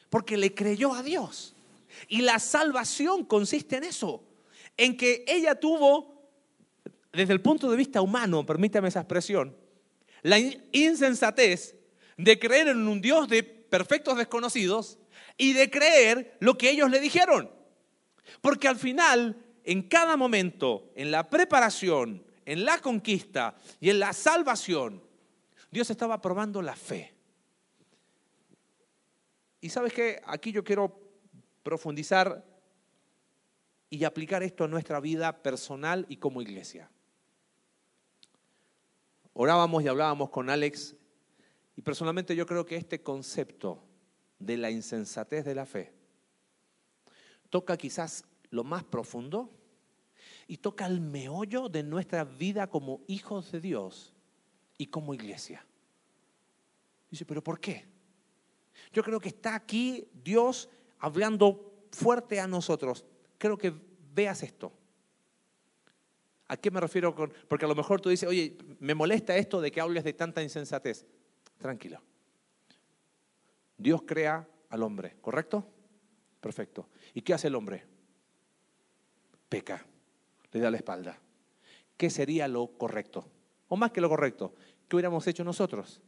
[0.08, 1.54] porque le creyó a Dios.
[2.08, 4.22] Y la salvación consiste en eso,
[4.76, 6.15] en que ella tuvo,
[7.16, 9.56] desde el punto de vista humano, permítame esa expresión,
[10.22, 10.38] la
[10.72, 11.76] insensatez
[12.16, 14.98] de creer en un Dios de perfectos desconocidos
[15.36, 17.50] y de creer lo que ellos le dijeron.
[18.40, 24.12] Porque al final en cada momento, en la preparación, en la conquista y en la
[24.12, 25.02] salvación,
[25.70, 27.12] Dios estaba probando la fe.
[29.60, 31.00] Y sabes que aquí yo quiero
[31.64, 32.44] profundizar
[33.90, 36.88] y aplicar esto a nuestra vida personal y como iglesia.
[39.38, 40.96] Orábamos y hablábamos con Alex
[41.76, 43.82] y personalmente yo creo que este concepto
[44.38, 45.92] de la insensatez de la fe
[47.50, 49.50] toca quizás lo más profundo
[50.46, 54.14] y toca el meollo de nuestra vida como hijos de Dios
[54.78, 55.66] y como iglesia.
[57.10, 57.84] Dice, pero ¿por qué?
[58.90, 63.04] Yo creo que está aquí Dios hablando fuerte a nosotros.
[63.36, 63.74] Creo que
[64.14, 64.72] veas esto.
[66.48, 67.32] ¿A qué me refiero con.?
[67.48, 70.42] Porque a lo mejor tú dices, oye, me molesta esto de que hables de tanta
[70.42, 71.04] insensatez.
[71.58, 72.00] Tranquilo.
[73.76, 75.66] Dios crea al hombre, ¿correcto?
[76.40, 76.88] Perfecto.
[77.14, 77.84] ¿Y qué hace el hombre?
[79.48, 79.84] Peca,
[80.52, 81.18] le da la espalda.
[81.96, 83.28] ¿Qué sería lo correcto?
[83.68, 84.54] O más que lo correcto,
[84.88, 86.00] ¿qué hubiéramos hecho nosotros?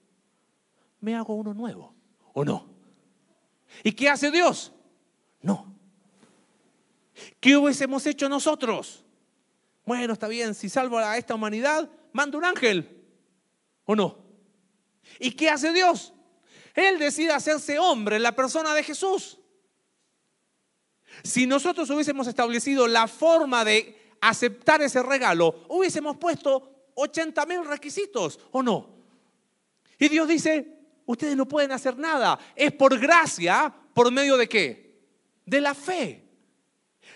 [1.01, 1.95] Me hago uno nuevo,
[2.33, 2.67] ¿o no?
[3.83, 4.73] ¿Y qué hace Dios?
[5.43, 5.75] No.
[7.41, 9.05] ¿Qué hubiésemos hecho nosotros?
[9.89, 13.07] Bueno, está bien, si salvo a esta humanidad, manda un ángel.
[13.87, 14.19] ¿O no?
[15.19, 16.13] ¿Y qué hace Dios?
[16.75, 19.39] Él decide hacerse hombre en la persona de Jesús.
[21.25, 28.39] Si nosotros hubiésemos establecido la forma de aceptar ese regalo, hubiésemos puesto 80 mil requisitos,
[28.51, 28.91] ¿o no?
[29.99, 32.39] Y Dios dice, ustedes no pueden hacer nada.
[32.55, 35.01] Es por gracia, por medio de qué?
[35.47, 36.29] De la fe.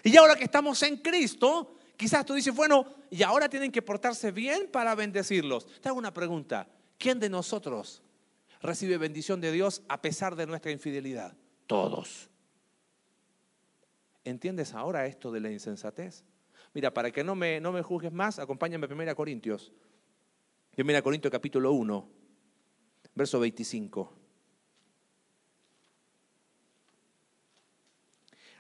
[0.05, 4.33] Y ahora que estamos en Cristo, Quizás tú dices, bueno, y ahora tienen que portarse
[4.33, 5.69] bien para bendecirlos.
[5.81, 6.69] Te hago una pregunta.
[6.99, 8.03] ¿Quién de nosotros
[8.61, 11.37] recibe bendición de Dios a pesar de nuestra infidelidad?
[11.69, 12.29] Todos.
[14.25, 16.25] ¿Entiendes ahora esto de la insensatez?
[16.75, 19.71] Mira, para que no me, no me juzgues más, acompáñame a 1 Corintios.
[20.77, 22.09] 1 Corintios capítulo 1,
[23.15, 24.13] verso 25.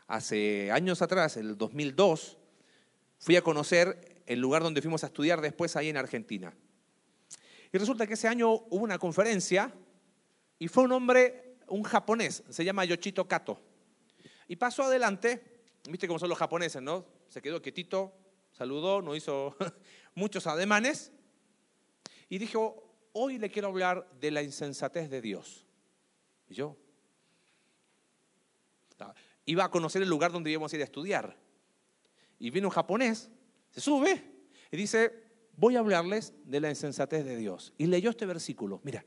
[0.06, 2.38] Hace años atrás, el 2002,
[3.22, 6.52] fui a conocer el lugar donde fuimos a estudiar después ahí en Argentina.
[7.72, 9.72] Y resulta que ese año hubo una conferencia
[10.58, 13.60] y fue un hombre, un japonés, se llama Yoshito Kato.
[14.48, 17.06] Y pasó adelante, viste cómo son los japoneses, ¿no?
[17.28, 18.12] Se quedó quietito,
[18.50, 19.54] saludó, no hizo
[20.16, 21.12] muchos ademanes
[22.28, 25.64] y dijo, hoy le quiero hablar de la insensatez de Dios.
[26.48, 26.76] Y yo
[29.44, 31.36] iba a conocer el lugar donde íbamos a ir a estudiar
[32.42, 33.30] y viene un japonés,
[33.70, 34.20] se sube
[34.72, 35.12] y dice,
[35.56, 37.72] voy a hablarles de la insensatez de Dios.
[37.78, 39.04] Y leyó este versículo, mira,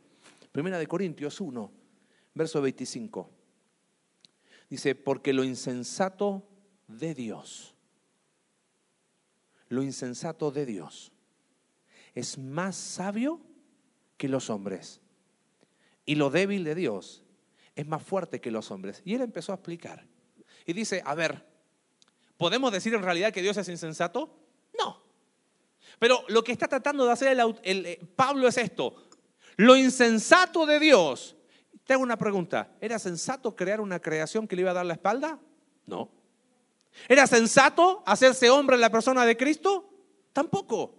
[0.53, 1.69] Primera de Corintios 1,
[2.33, 3.29] verso 25.
[4.69, 6.47] Dice, porque lo insensato
[6.87, 7.75] de Dios,
[9.67, 11.11] lo insensato de Dios
[12.13, 13.41] es más sabio
[14.15, 15.01] que los hombres.
[16.05, 17.25] Y lo débil de Dios
[17.75, 19.01] es más fuerte que los hombres.
[19.03, 20.07] Y él empezó a explicar.
[20.65, 21.54] Y dice, a ver,
[22.37, 24.29] ¿Podemos decir en realidad que Dios es insensato?
[24.77, 25.01] No.
[25.99, 28.95] Pero lo que está tratando de hacer el, eh, Pablo es esto.
[29.55, 31.35] Lo insensato de Dios.
[31.85, 32.75] Te hago una pregunta.
[32.81, 35.39] ¿Era sensato crear una creación que le iba a dar la espalda?
[35.85, 36.09] No.
[37.07, 39.89] ¿Era sensato hacerse hombre en la persona de Cristo?
[40.33, 40.95] Tampoco.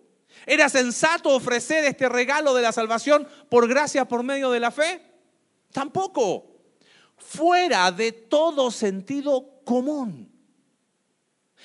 [0.46, 5.03] ¿Era sensato ofrecer este regalo de la salvación por gracia por medio de la fe?
[5.72, 6.57] Tampoco.
[7.16, 10.36] Fuera de todo sentido común.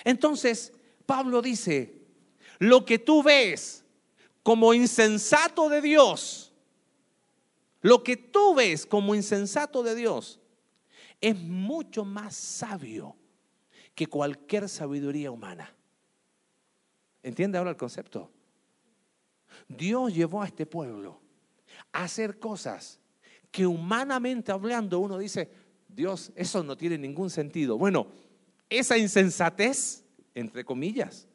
[0.04, 0.74] Entonces,
[1.06, 2.02] Pablo dice,
[2.60, 3.84] lo que tú ves
[4.44, 6.54] como insensato de Dios,
[7.82, 10.40] lo que tú ves como insensato de Dios,
[11.20, 13.16] es mucho más sabio
[13.96, 15.76] que cualquier sabiduría humana.
[17.24, 18.32] ¿Entiende ahora el concepto?
[19.68, 21.20] Dios llevó a este pueblo
[21.92, 23.00] a hacer cosas
[23.52, 25.52] que humanamente hablando uno dice,
[25.88, 27.78] Dios, eso no tiene ningún sentido.
[27.78, 28.08] Bueno,
[28.72, 31.28] esa insensatez, entre comillas,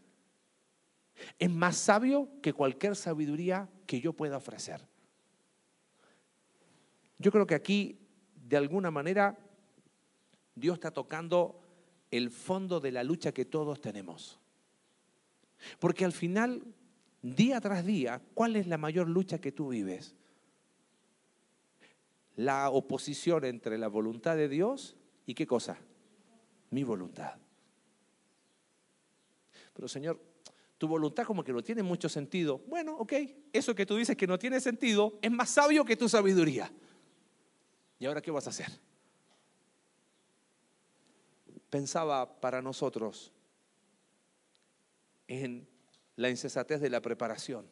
[1.38, 4.80] es más sabio que cualquier sabiduría que yo pueda ofrecer.
[7.18, 7.98] Yo creo que aquí,
[8.34, 9.38] de alguna manera,
[10.54, 11.60] Dios está tocando
[12.10, 14.38] el fondo de la lucha que todos tenemos.
[15.78, 16.62] Porque al final,
[17.20, 20.14] día tras día, ¿cuál es la mayor lucha que tú vives?
[22.34, 24.96] La oposición entre la voluntad de Dios
[25.26, 25.78] y qué cosa?
[26.70, 27.34] Mi voluntad.
[29.72, 30.20] Pero Señor,
[30.78, 32.58] tu voluntad como que no tiene mucho sentido.
[32.66, 33.12] Bueno, ok,
[33.52, 36.72] eso que tú dices que no tiene sentido es más sabio que tu sabiduría.
[37.98, 38.68] ¿Y ahora qué vas a hacer?
[41.70, 43.32] Pensaba para nosotros
[45.28, 45.66] en
[46.16, 47.66] la insensatez de la preparación.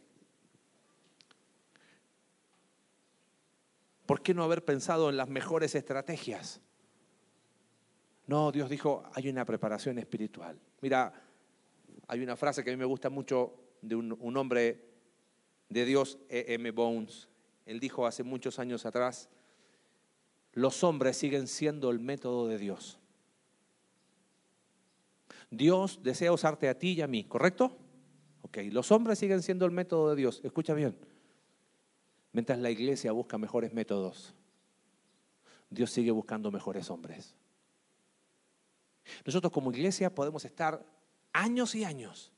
[4.07, 6.61] ¿Por qué no haber pensado en las mejores estrategias?
[8.27, 10.59] No, Dios dijo, hay una preparación espiritual.
[10.81, 11.13] Mira,
[12.07, 14.81] hay una frase que a mí me gusta mucho de un, hombre
[15.69, 16.55] de Dios, E.
[16.55, 16.71] M.
[16.71, 17.29] Bones.
[17.67, 19.29] Él dijo hace muchos años atrás,
[20.53, 22.99] los hombres siguen siendo el método de Dios.
[25.51, 27.77] Dios desea usarte a ti y a mí, ¿correcto?
[28.43, 30.97] Ok, los hombres siguen siendo el método de Dios, escucha bien.
[32.33, 34.35] Mientras la iglesia busca mejores métodos,
[35.71, 37.35] Dios sigue buscando mejores hombres.
[39.25, 40.85] Nosotros como iglesia podemos estar
[41.33, 42.33] años y años.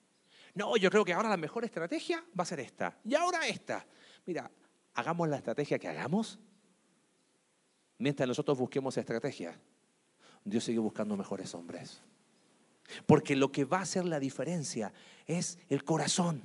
[0.55, 2.99] No, yo creo que ahora la mejor estrategia va a ser esta.
[3.05, 3.87] Y ahora esta.
[4.25, 4.51] Mira,
[4.95, 6.39] hagamos la estrategia que hagamos.
[7.99, 9.59] Mientras nosotros busquemos estrategia,
[10.45, 12.01] Dios sigue buscando mejores hombres.
[13.05, 14.93] Porque lo que va a hacer la diferencia
[15.27, 16.43] es el corazón.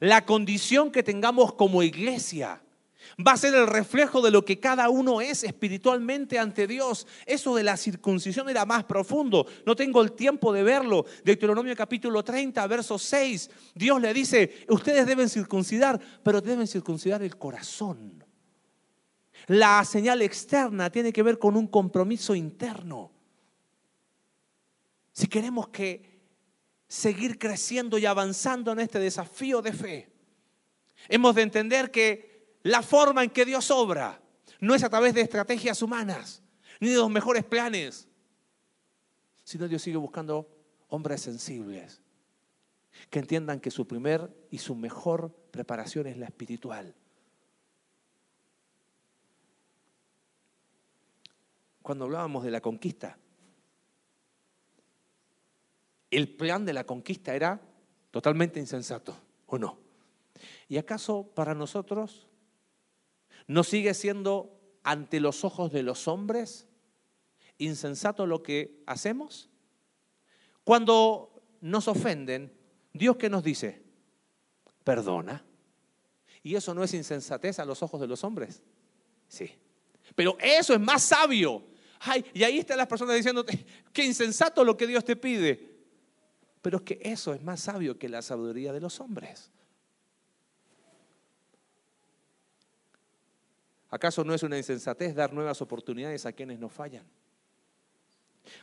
[0.00, 2.62] La condición que tengamos como iglesia
[3.26, 7.06] va a ser el reflejo de lo que cada uno es espiritualmente ante Dios.
[7.26, 9.46] Eso de la circuncisión era más profundo.
[9.66, 11.04] No tengo el tiempo de verlo.
[11.24, 13.50] Deuteronomio capítulo 30, verso 6.
[13.74, 18.24] Dios le dice, ustedes deben circuncidar, pero deben circuncidar el corazón.
[19.46, 23.12] La señal externa tiene que ver con un compromiso interno.
[25.12, 26.18] Si queremos que
[26.86, 30.12] seguir creciendo y avanzando en este desafío de fe,
[31.08, 32.27] hemos de entender que
[32.62, 34.20] la forma en que Dios obra
[34.60, 36.42] no es a través de estrategias humanas,
[36.80, 38.08] ni de los mejores planes,
[39.44, 40.48] sino Dios sigue buscando
[40.88, 42.00] hombres sensibles,
[43.10, 46.94] que entiendan que su primer y su mejor preparación es la espiritual.
[51.82, 53.16] Cuando hablábamos de la conquista,
[56.10, 57.60] el plan de la conquista era
[58.10, 59.78] totalmente insensato, ¿o no?
[60.68, 62.27] ¿Y acaso para nosotros
[63.48, 66.68] no sigue siendo ante los ojos de los hombres
[67.58, 69.50] insensato lo que hacemos?
[70.62, 72.56] Cuando nos ofenden,
[72.92, 73.82] Dios qué nos dice?
[74.84, 75.44] Perdona.
[76.42, 78.62] ¿Y eso no es insensatez a los ojos de los hombres?
[79.26, 79.50] Sí.
[80.14, 81.64] Pero eso es más sabio.
[82.00, 83.44] Ay, y ahí están las personas diciendo,
[83.92, 85.78] qué insensato lo que Dios te pide.
[86.62, 89.50] Pero es que eso es más sabio que la sabiduría de los hombres.
[93.90, 97.04] ¿Acaso no es una insensatez dar nuevas oportunidades a quienes nos fallan?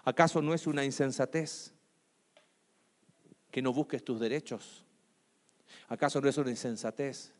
[0.03, 1.73] ¿Acaso no es una insensatez
[3.51, 4.83] que no busques tus derechos?
[5.87, 7.31] ¿Acaso no es una insensatez?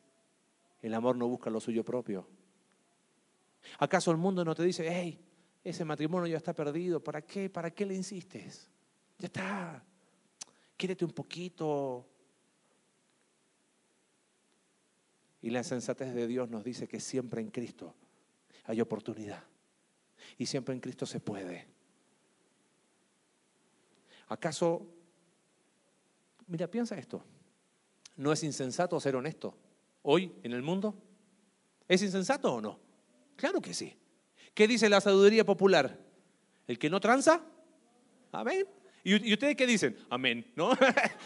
[0.81, 2.27] El amor no busca lo suyo propio.
[3.79, 5.19] ¿Acaso el mundo no te dice, hey,
[5.63, 7.49] ese matrimonio ya está perdido, ¿para qué?
[7.49, 8.69] ¿Para qué le insistes?
[9.17, 9.83] Ya está
[10.77, 12.05] quírete un poquito.
[15.45, 17.93] Y la sensatez de Dios nos dice que siempre en Cristo
[18.63, 19.43] hay oportunidad.
[20.39, 21.67] Y siempre en Cristo se puede.
[24.27, 24.87] ¿Acaso,
[26.47, 27.23] mira, piensa esto,
[28.15, 29.55] ¿no es insensato ser honesto
[30.01, 30.95] hoy en el mundo?
[31.87, 32.79] ¿Es insensato o no?
[33.35, 33.95] Claro que sí.
[34.51, 35.95] ¿Qué dice la sabiduría popular?
[36.65, 37.39] El que no tranza,
[38.31, 38.65] amén.
[39.03, 39.95] ¿Y, ustedes qué dicen?
[40.09, 40.71] Amén, ¿no?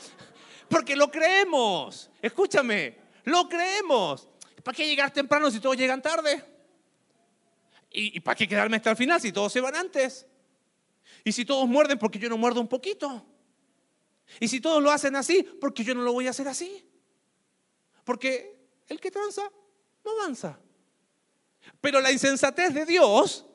[0.69, 2.11] Porque lo creemos.
[2.21, 4.27] Escúchame, lo creemos.
[4.63, 6.43] ¿Para qué llegar temprano si todos llegan tarde?
[7.91, 10.25] ¿Y, ¿Y para qué quedarme hasta el final si todos se van antes?
[11.23, 13.25] ¿Y si todos muerden porque yo no muerdo un poquito?
[14.39, 16.85] ¿Y si todos lo hacen así porque yo no lo voy a hacer así?
[18.03, 19.49] Porque el que tranza
[20.03, 20.59] no avanza.
[21.81, 23.45] Pero la insensatez de Dios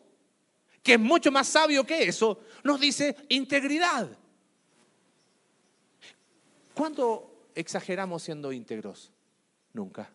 [0.85, 4.07] que es mucho más sabio que eso, nos dice integridad.
[6.75, 9.11] ¿Cuándo exageramos siendo íntegros?
[9.75, 10.11] Nunca.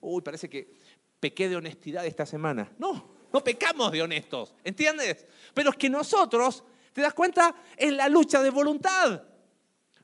[0.00, 0.74] Uy, parece que
[1.20, 2.72] pequé de honestidad esta semana.
[2.78, 5.26] No, no pecamos de honestos, ¿entiendes?
[5.54, 7.54] Pero es que nosotros, ¿te das cuenta?
[7.76, 9.22] Es la lucha de voluntad.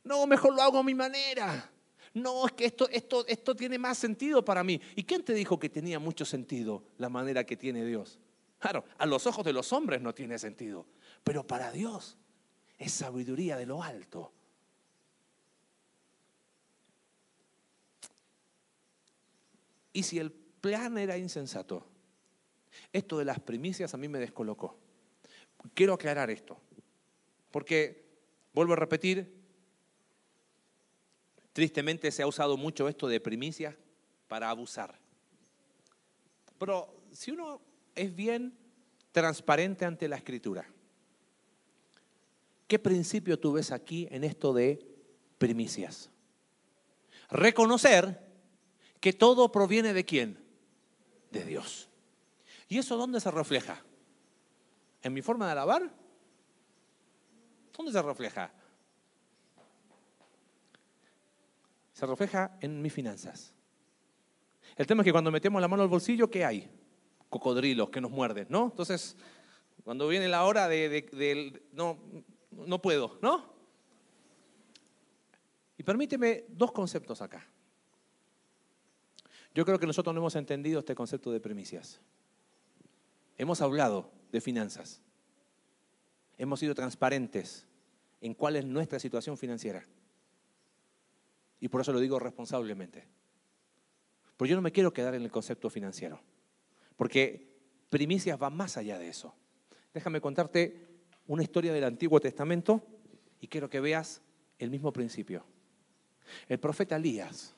[0.05, 1.71] No, mejor lo hago a mi manera.
[2.15, 4.81] No, es que esto, esto, esto tiene más sentido para mí.
[4.95, 8.19] ¿Y quién te dijo que tenía mucho sentido la manera que tiene Dios?
[8.59, 10.87] Claro, a los ojos de los hombres no tiene sentido,
[11.25, 12.19] pero para Dios
[12.79, 14.33] es sabiduría de lo alto.
[19.93, 21.87] Y si el plan era insensato,
[22.93, 24.79] esto de las primicias a mí me descolocó.
[25.75, 26.59] Quiero aclarar esto,
[27.51, 28.05] porque,
[28.53, 29.41] vuelvo a repetir,
[31.53, 33.77] tristemente se ha usado mucho esto de primicias
[34.27, 34.99] para abusar.
[36.59, 37.61] Pero si uno
[37.95, 38.57] es bien
[39.13, 40.67] transparente ante la escritura.
[42.67, 44.85] ¿Qué principio tú ves aquí en esto de
[45.39, 46.11] primicias?
[47.31, 48.32] Reconocer
[49.03, 50.39] que todo proviene de quién?
[51.33, 51.91] De Dios.
[52.69, 53.83] ¿Y eso dónde se refleja?
[55.03, 55.91] ¿En mi forma de alabar?
[57.77, 58.53] ¿Dónde se refleja?
[61.93, 63.53] Se refleja en mis finanzas.
[64.77, 66.71] El tema es que cuando metemos la mano al bolsillo, ¿qué hay?
[67.29, 68.67] cocodrilos que nos muerden, ¿no?
[68.67, 69.17] Entonces,
[69.85, 71.99] cuando viene la hora de, no,
[72.51, 73.51] no puedo, ¿no?
[75.79, 77.52] Y permíteme dos conceptos acá.
[79.55, 82.01] Yo creo que nosotros no hemos entendido este concepto de primicias.
[83.37, 85.01] Hemos hablado de finanzas.
[86.39, 87.67] Hemos sido transparentes
[88.21, 89.87] en cuál es nuestra situación financiera.
[91.61, 93.07] Y por eso lo digo responsablemente.
[94.37, 96.21] Porque yo no me quiero quedar en el concepto financiero.
[96.97, 97.53] Porque
[97.91, 99.35] primicias va más allá de eso.
[99.93, 100.89] Déjame contarte
[101.27, 102.83] una historia del Antiguo Testamento
[103.41, 104.23] y quiero que veas
[104.59, 105.45] el mismo principio.
[106.49, 107.55] El profeta Elías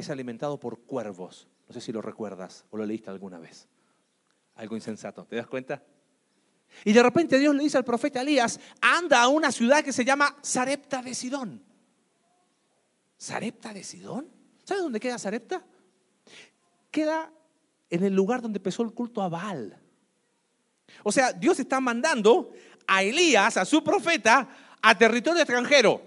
[0.00, 1.48] es alimentado por cuervos.
[1.66, 3.68] No sé si lo recuerdas o lo leíste alguna vez.
[4.54, 5.82] Algo insensato, ¿te das cuenta?
[6.84, 10.04] Y de repente Dios le dice al profeta Elías, anda a una ciudad que se
[10.04, 11.62] llama Sarepta de Sidón.
[13.16, 14.28] ¿Sarepta de Sidón?
[14.64, 15.64] ¿Sabes dónde queda Sarepta?
[16.90, 17.32] Queda
[17.90, 19.80] en el lugar donde empezó el culto a Baal.
[21.02, 22.52] O sea, Dios está mandando
[22.86, 24.48] a Elías, a su profeta,
[24.80, 26.02] a territorio extranjero.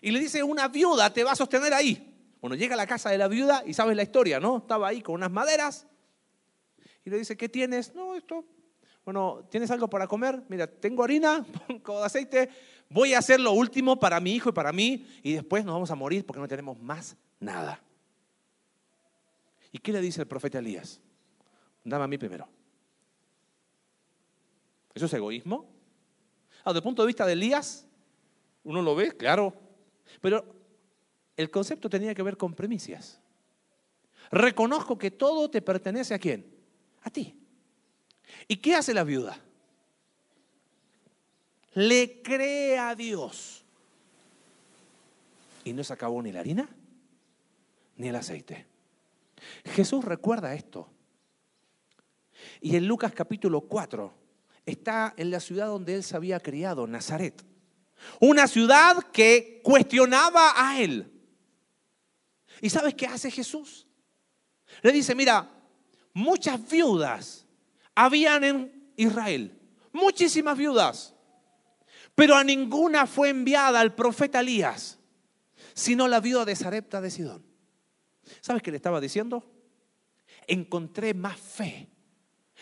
[0.00, 2.07] Y le dice, una viuda te va a sostener ahí.
[2.40, 4.58] Bueno, llega a la casa de la viuda y sabes la historia, ¿no?
[4.58, 5.86] Estaba ahí con unas maderas.
[7.04, 7.94] Y le dice, ¿qué tienes?
[7.94, 8.44] No, esto.
[9.04, 10.42] Bueno, ¿tienes algo para comer?
[10.48, 11.44] Mira, tengo harina,
[11.82, 12.50] con aceite.
[12.90, 15.06] Voy a hacer lo último para mi hijo y para mí.
[15.22, 17.82] Y después nos vamos a morir porque no tenemos más nada.
[19.72, 21.00] ¿Y qué le dice el profeta Elías?
[21.84, 22.48] Dame a mí primero.
[24.94, 25.70] ¿Eso es egoísmo?
[26.64, 27.86] Ah, desde el punto de vista de Elías,
[28.64, 29.54] uno lo ve, claro.
[30.20, 30.57] Pero
[31.38, 33.20] el concepto tenía que ver con primicias.
[34.32, 36.44] Reconozco que todo te pertenece a quién?
[37.02, 37.38] A ti.
[38.48, 39.40] ¿Y qué hace la viuda?
[41.74, 43.64] Le cree a Dios.
[45.62, 46.68] Y no se acabó ni la harina
[47.96, 48.66] ni el aceite.
[49.64, 50.90] Jesús recuerda esto.
[52.60, 54.12] Y en Lucas capítulo 4
[54.66, 57.44] está en la ciudad donde él se había criado, Nazaret.
[58.18, 61.12] Una ciudad que cuestionaba a él.
[62.60, 63.86] ¿Y sabes qué hace Jesús?
[64.82, 65.50] Le dice, mira,
[66.12, 67.46] muchas viudas
[67.94, 69.58] habían en Israel,
[69.92, 71.14] muchísimas viudas,
[72.14, 74.98] pero a ninguna fue enviada al profeta Elías,
[75.74, 77.46] sino la viuda de Sarepta de Sidón.
[78.40, 79.44] ¿Sabes qué le estaba diciendo?
[80.46, 81.88] Encontré más fe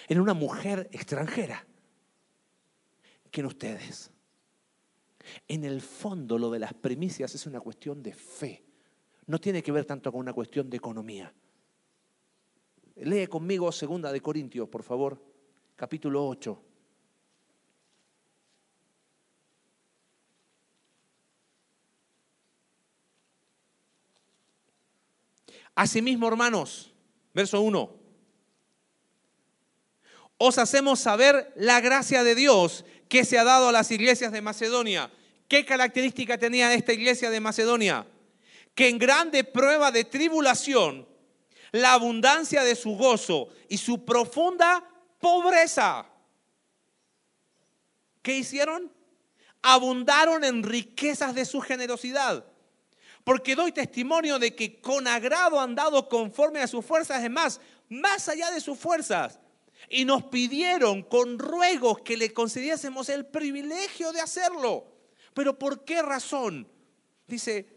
[0.09, 1.67] en una mujer extranjera
[3.31, 4.11] que en ustedes.
[5.49, 8.66] En el fondo lo de las primicias es una cuestión de fe.
[9.27, 11.33] No tiene que ver tanto con una cuestión de economía.
[12.97, 15.21] Lee conmigo segunda de Corintios, por favor,
[15.75, 16.63] capítulo 8.
[25.75, 26.91] Asimismo, hermanos,
[27.35, 27.97] verso 1.
[30.39, 34.41] Os hacemos saber la gracia de Dios que se ha dado a las iglesias de
[34.41, 35.11] Macedonia.
[35.49, 38.07] ¿Qué característica tenía esta iglesia de Macedonia?
[38.77, 41.09] Que en grande prueba de tribulación,
[41.73, 44.85] la abundancia de su gozo y su profunda
[45.19, 46.07] pobreza.
[48.23, 48.93] ¿Qué hicieron?
[49.63, 52.47] Abundaron en riquezas de su generosidad.
[53.25, 57.61] Porque doy testimonio de que con agrado han dado conforme a sus fuerzas, es más,
[57.89, 59.41] más allá de sus fuerzas
[59.89, 64.87] y nos pidieron con ruegos que le concediésemos el privilegio de hacerlo.
[65.35, 66.69] Pero ¿por qué razón?
[67.27, 67.76] Dice,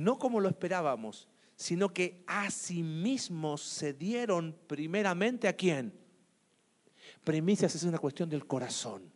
[0.00, 5.92] no como lo esperábamos, sino que a sí mismos se dieron primeramente a quién.
[7.22, 9.12] Primicias es una cuestión del corazón.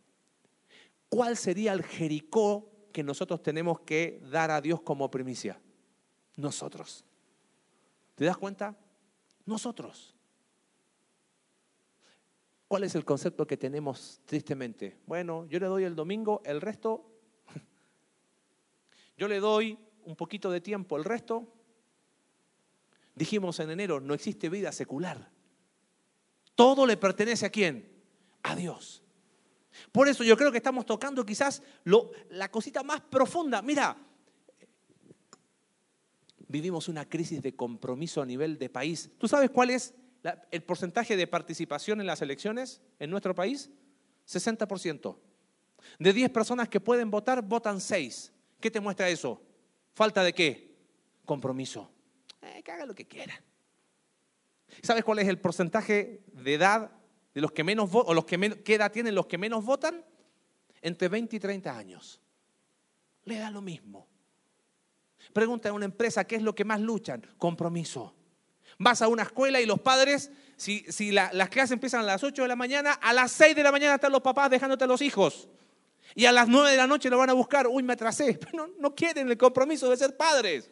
[1.09, 5.59] ¿Cuál sería el Jericó que nosotros tenemos que dar a Dios como primicia?
[6.35, 7.03] Nosotros.
[8.13, 8.77] ¿Te das cuenta?
[9.45, 10.13] Nosotros.
[12.67, 14.99] ¿Cuál es el concepto que tenemos tristemente?
[15.07, 17.09] Bueno, yo le doy el domingo, el resto,
[19.17, 21.47] yo le doy un poquito de tiempo, el resto,
[23.15, 25.29] dijimos en enero, no existe vida secular.
[26.55, 27.91] Todo le pertenece a quién?
[28.43, 29.03] A Dios.
[29.91, 31.61] Por eso yo creo que estamos tocando quizás
[32.29, 33.61] la cosita más profunda.
[33.61, 33.97] Mira,
[36.47, 39.11] vivimos una crisis de compromiso a nivel de país.
[39.17, 39.93] ¿Tú sabes cuál es
[40.51, 43.69] el porcentaje de participación en las elecciones en nuestro país,
[44.27, 45.17] 60%.
[45.99, 48.31] De 10 personas que pueden votar, votan 6.
[48.59, 49.41] ¿Qué te muestra eso?
[49.95, 50.75] ¿Falta de qué?
[51.23, 51.89] Compromiso.
[52.41, 53.41] Eh, que haga lo que quiera.
[54.83, 56.91] ¿Sabes cuál es el porcentaje de edad
[57.33, 60.03] de los que menos o los que qué edad tienen los que menos votan?
[60.81, 62.21] Entre 20 y 30 años.
[63.23, 64.07] Le da lo mismo.
[65.33, 67.25] Pregunta a una empresa qué es lo que más luchan.
[67.37, 68.13] Compromiso.
[68.77, 72.47] Vas a una escuela y los padres, si, las clases empiezan a las 8 de
[72.49, 75.47] la mañana, a las 6 de la mañana están los papás dejándote a los hijos.
[76.15, 77.67] Y a las nueve de la noche lo van a buscar.
[77.67, 78.39] Uy, me atrasé.
[78.53, 80.71] No, no quieren el compromiso de ser padres.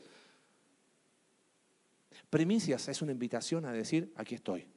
[2.29, 4.67] Primicias es una invitación a decir, aquí estoy.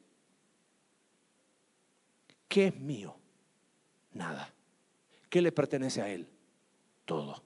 [2.49, 3.17] ¿Qué es mío?
[4.13, 4.53] Nada.
[5.31, 6.29] ¿Qué le pertenece a Él?
[7.05, 7.43] Todo.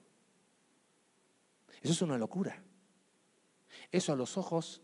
[1.81, 2.61] Eso es una locura.
[3.91, 4.81] Eso a los ojos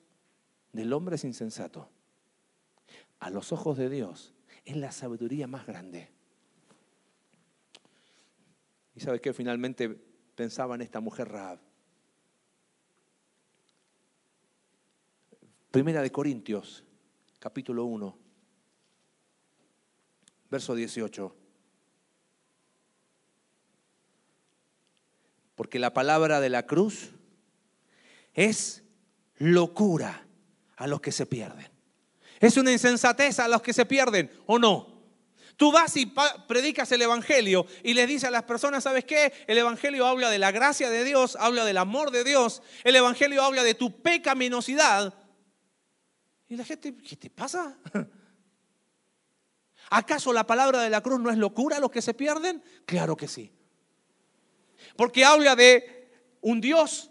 [0.74, 1.90] del hombre es insensato.
[3.20, 4.34] A los ojos de Dios
[4.64, 6.17] es la sabiduría más grande.
[8.98, 9.32] ¿Y sabes qué?
[9.32, 9.90] Finalmente
[10.34, 11.60] pensaba en esta mujer Raab.
[15.70, 16.84] Primera de Corintios,
[17.38, 18.18] capítulo 1,
[20.50, 21.36] verso 18.
[25.54, 27.12] Porque la palabra de la cruz
[28.34, 28.84] es
[29.36, 30.26] locura
[30.76, 31.68] a los que se pierden.
[32.40, 34.97] Es una insensatez a los que se pierden, ¿o no?
[35.58, 36.06] Tú vas y
[36.48, 39.34] predicas el Evangelio y le dices a las personas, ¿sabes qué?
[39.48, 43.42] El Evangelio habla de la gracia de Dios, habla del amor de Dios, el Evangelio
[43.42, 45.16] habla de tu pecaminosidad.
[46.48, 47.76] Y la gente, ¿qué te pasa?
[49.90, 52.64] ¿Acaso la palabra de la cruz no es locura a los que se pierden?
[52.86, 53.52] Claro que sí.
[54.96, 57.10] Porque habla de un Dios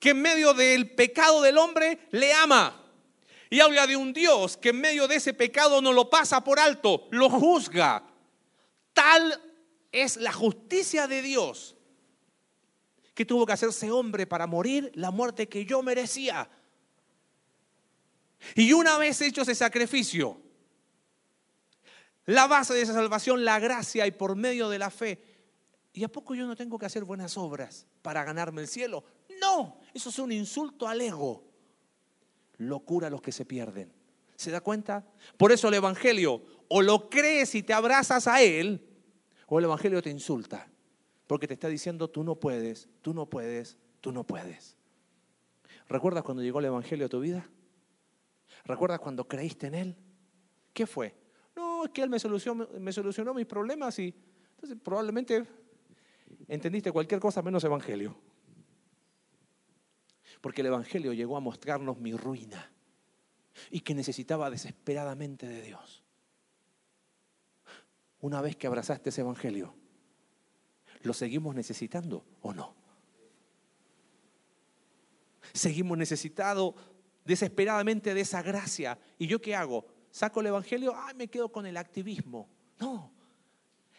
[0.00, 2.83] que en medio del pecado del hombre le ama.
[3.50, 6.58] Y habla de un Dios que en medio de ese pecado no lo pasa por
[6.58, 8.04] alto, lo juzga.
[8.92, 9.40] Tal
[9.92, 11.76] es la justicia de Dios
[13.14, 16.48] que tuvo que hacerse hombre para morir la muerte que yo merecía.
[18.54, 20.40] Y una vez hecho ese sacrificio,
[22.26, 25.22] la base de esa salvación, la gracia y por medio de la fe.
[25.92, 29.04] ¿Y a poco yo no tengo que hacer buenas obras para ganarme el cielo?
[29.40, 31.53] No, eso es un insulto al ego
[32.58, 33.92] locura los que se pierden.
[34.36, 35.06] ¿Se da cuenta?
[35.36, 38.80] Por eso el Evangelio o lo crees y te abrazas a Él,
[39.46, 40.68] o el Evangelio te insulta,
[41.26, 44.76] porque te está diciendo tú no puedes, tú no puedes, tú no puedes.
[45.88, 47.48] ¿Recuerdas cuando llegó el Evangelio a tu vida?
[48.64, 49.96] ¿Recuerdas cuando creíste en Él?
[50.72, 51.14] ¿Qué fue?
[51.54, 54.14] No, es que Él me solucionó, me solucionó mis problemas y
[54.54, 55.44] entonces probablemente
[56.48, 58.16] entendiste cualquier cosa menos Evangelio.
[60.44, 62.70] Porque el Evangelio llegó a mostrarnos mi ruina
[63.70, 66.04] y que necesitaba desesperadamente de Dios.
[68.20, 69.74] Una vez que abrazaste ese Evangelio,
[71.00, 72.74] ¿lo seguimos necesitando o no?
[75.54, 76.74] Seguimos necesitados
[77.24, 78.98] desesperadamente de esa gracia.
[79.16, 79.86] ¿Y yo qué hago?
[80.10, 80.92] ¿Saco el Evangelio?
[80.94, 82.50] Ay, me quedo con el activismo.
[82.80, 83.14] No.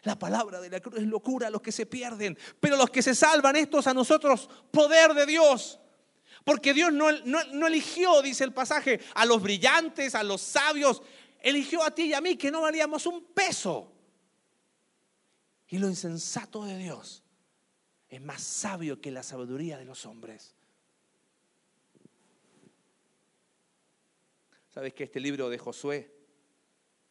[0.04, 3.02] La palabra de la cruz es locura a los que se pierden, pero los que
[3.02, 5.80] se salvan, estos a nosotros, poder de Dios.
[6.46, 11.02] Porque Dios no, no, eligió, dice el pasaje, a los brillantes, a los sabios.
[11.42, 13.92] Eligió a ti y a mí que no valíamos un peso.
[15.68, 17.24] Y lo insensato de Dios
[18.08, 20.54] es más sabio que la sabiduría de los hombres.
[24.70, 26.14] ¿Sabes que este libro de Josué,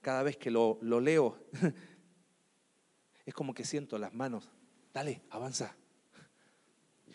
[0.01, 1.45] cada vez que lo, lo leo,
[3.26, 4.49] es como que siento las manos.
[4.93, 5.76] Dale, avanza.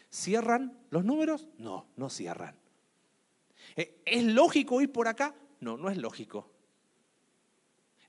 [0.10, 1.48] ¿Cierran los números?
[1.58, 2.56] No, no cierran.
[3.76, 5.36] Eh, ¿Es lógico ir por acá?
[5.60, 6.50] No, no es lógico.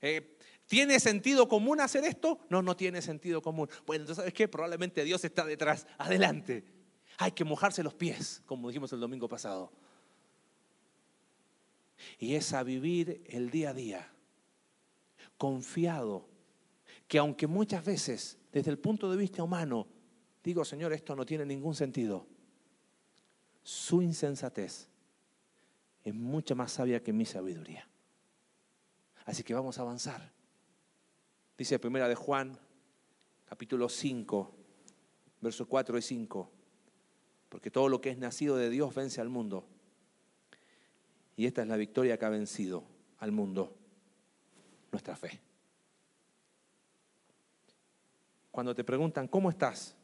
[0.01, 2.39] Eh, ¿Tiene sentido común hacer esto?
[2.49, 3.69] No, no tiene sentido común.
[3.85, 4.47] Bueno, entonces, ¿sabes qué?
[4.47, 5.85] Probablemente Dios está detrás.
[5.97, 6.63] Adelante.
[7.17, 9.71] Hay que mojarse los pies, como dijimos el domingo pasado.
[12.17, 14.11] Y es a vivir el día a día,
[15.37, 16.27] confiado,
[17.07, 19.87] que aunque muchas veces, desde el punto de vista humano,
[20.43, 22.27] digo, Señor, esto no tiene ningún sentido.
[23.63, 24.89] Su insensatez
[26.03, 27.87] es mucho más sabia que mi sabiduría.
[29.25, 30.31] Así que vamos a avanzar.
[31.57, 32.57] Dice primera de Juan,
[33.45, 34.55] capítulo 5,
[35.41, 36.51] versos 4 y 5.
[37.49, 39.67] Porque todo lo que es nacido de Dios vence al mundo.
[41.35, 42.83] Y esta es la victoria que ha vencido
[43.19, 43.75] al mundo,
[44.91, 45.39] nuestra fe.
[48.49, 49.95] Cuando te preguntan, ¿cómo estás?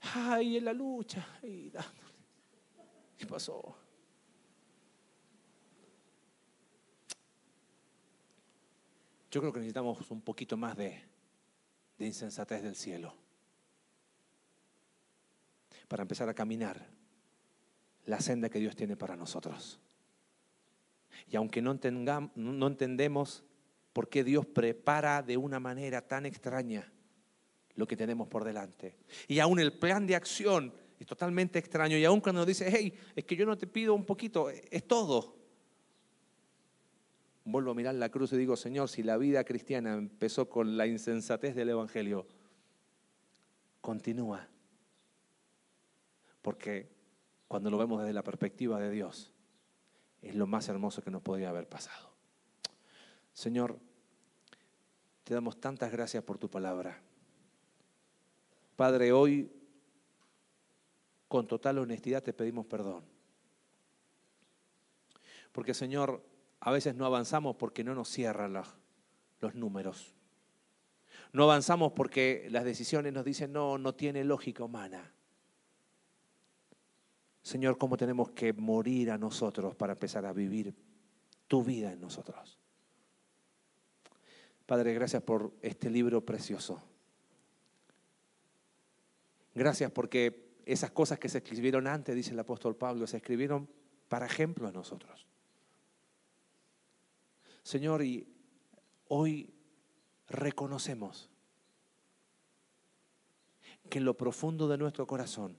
[0.00, 3.76] Ay, en la lucha, ¿qué pasó?
[9.30, 11.02] Yo creo que necesitamos un poquito más de,
[11.98, 13.14] de insensatez del cielo
[15.86, 16.86] para empezar a caminar
[18.06, 19.78] la senda que Dios tiene para nosotros.
[21.26, 21.78] Y aunque no,
[22.34, 23.44] no entendemos
[23.92, 26.90] por qué Dios prepara de una manera tan extraña
[27.78, 28.96] lo que tenemos por delante.
[29.28, 31.96] Y aún el plan de acción es totalmente extraño.
[31.96, 35.36] Y aún cuando dice, hey, es que yo no te pido un poquito, es todo.
[37.44, 40.88] vuelvo a mirar la cruz y digo, Señor, si la vida cristiana empezó con la
[40.88, 42.26] insensatez del Evangelio,
[43.80, 44.48] continúa.
[46.42, 46.88] Porque
[47.46, 49.32] cuando lo vemos desde la perspectiva de Dios,
[50.20, 52.10] es lo más hermoso que nos podría haber pasado.
[53.32, 53.78] Señor,
[55.22, 57.04] te damos tantas gracias por tu palabra.
[58.78, 59.50] Padre, hoy
[61.26, 63.02] con total honestidad te pedimos perdón.
[65.50, 66.24] Porque Señor,
[66.60, 68.68] a veces no avanzamos porque no nos cierran los,
[69.40, 70.14] los números.
[71.32, 75.12] No avanzamos porque las decisiones nos dicen, no, no tiene lógica humana.
[77.42, 80.72] Señor, ¿cómo tenemos que morir a nosotros para empezar a vivir
[81.48, 82.60] tu vida en nosotros?
[84.66, 86.80] Padre, gracias por este libro precioso.
[89.58, 93.68] Gracias porque esas cosas que se escribieron antes, dice el apóstol Pablo, se escribieron
[94.08, 95.26] para ejemplo a nosotros.
[97.64, 98.24] Señor, y
[99.08, 99.52] hoy
[100.28, 101.28] reconocemos
[103.90, 105.58] que en lo profundo de nuestro corazón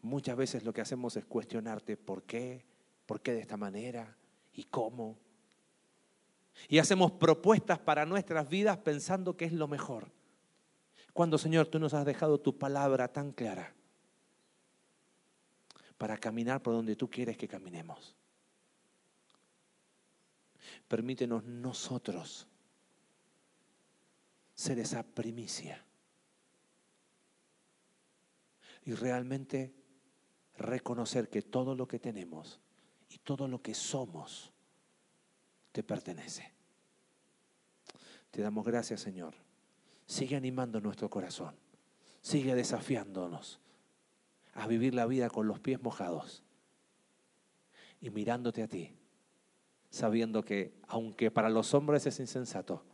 [0.00, 2.64] muchas veces lo que hacemos es cuestionarte por qué,
[3.04, 4.16] por qué de esta manera
[4.54, 5.18] y cómo.
[6.66, 10.10] Y hacemos propuestas para nuestras vidas pensando que es lo mejor.
[11.14, 13.72] Cuando, Señor, tú nos has dejado tu palabra tan clara
[15.96, 18.16] para caminar por donde tú quieres que caminemos.
[20.88, 22.48] Permítenos nosotros
[24.54, 25.84] ser esa primicia
[28.84, 29.72] y realmente
[30.56, 32.60] reconocer que todo lo que tenemos
[33.08, 34.52] y todo lo que somos
[35.70, 36.52] te pertenece.
[38.32, 39.43] Te damos gracias, Señor.
[40.06, 41.54] Sigue animando nuestro corazón.
[42.20, 43.60] Sigue desafiándonos
[44.54, 46.42] a vivir la vida con los pies mojados
[48.00, 48.96] y mirándote a ti
[49.94, 52.84] sabiendo que aunque para los hombres es insensato,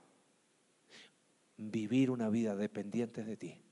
[1.56, 3.62] vivir una vida dependiente de ti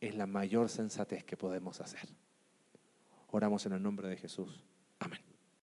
[0.00, 2.08] es la mayor sensatez que podemos hacer.
[3.32, 4.62] Oramos en el nombre de Jesús.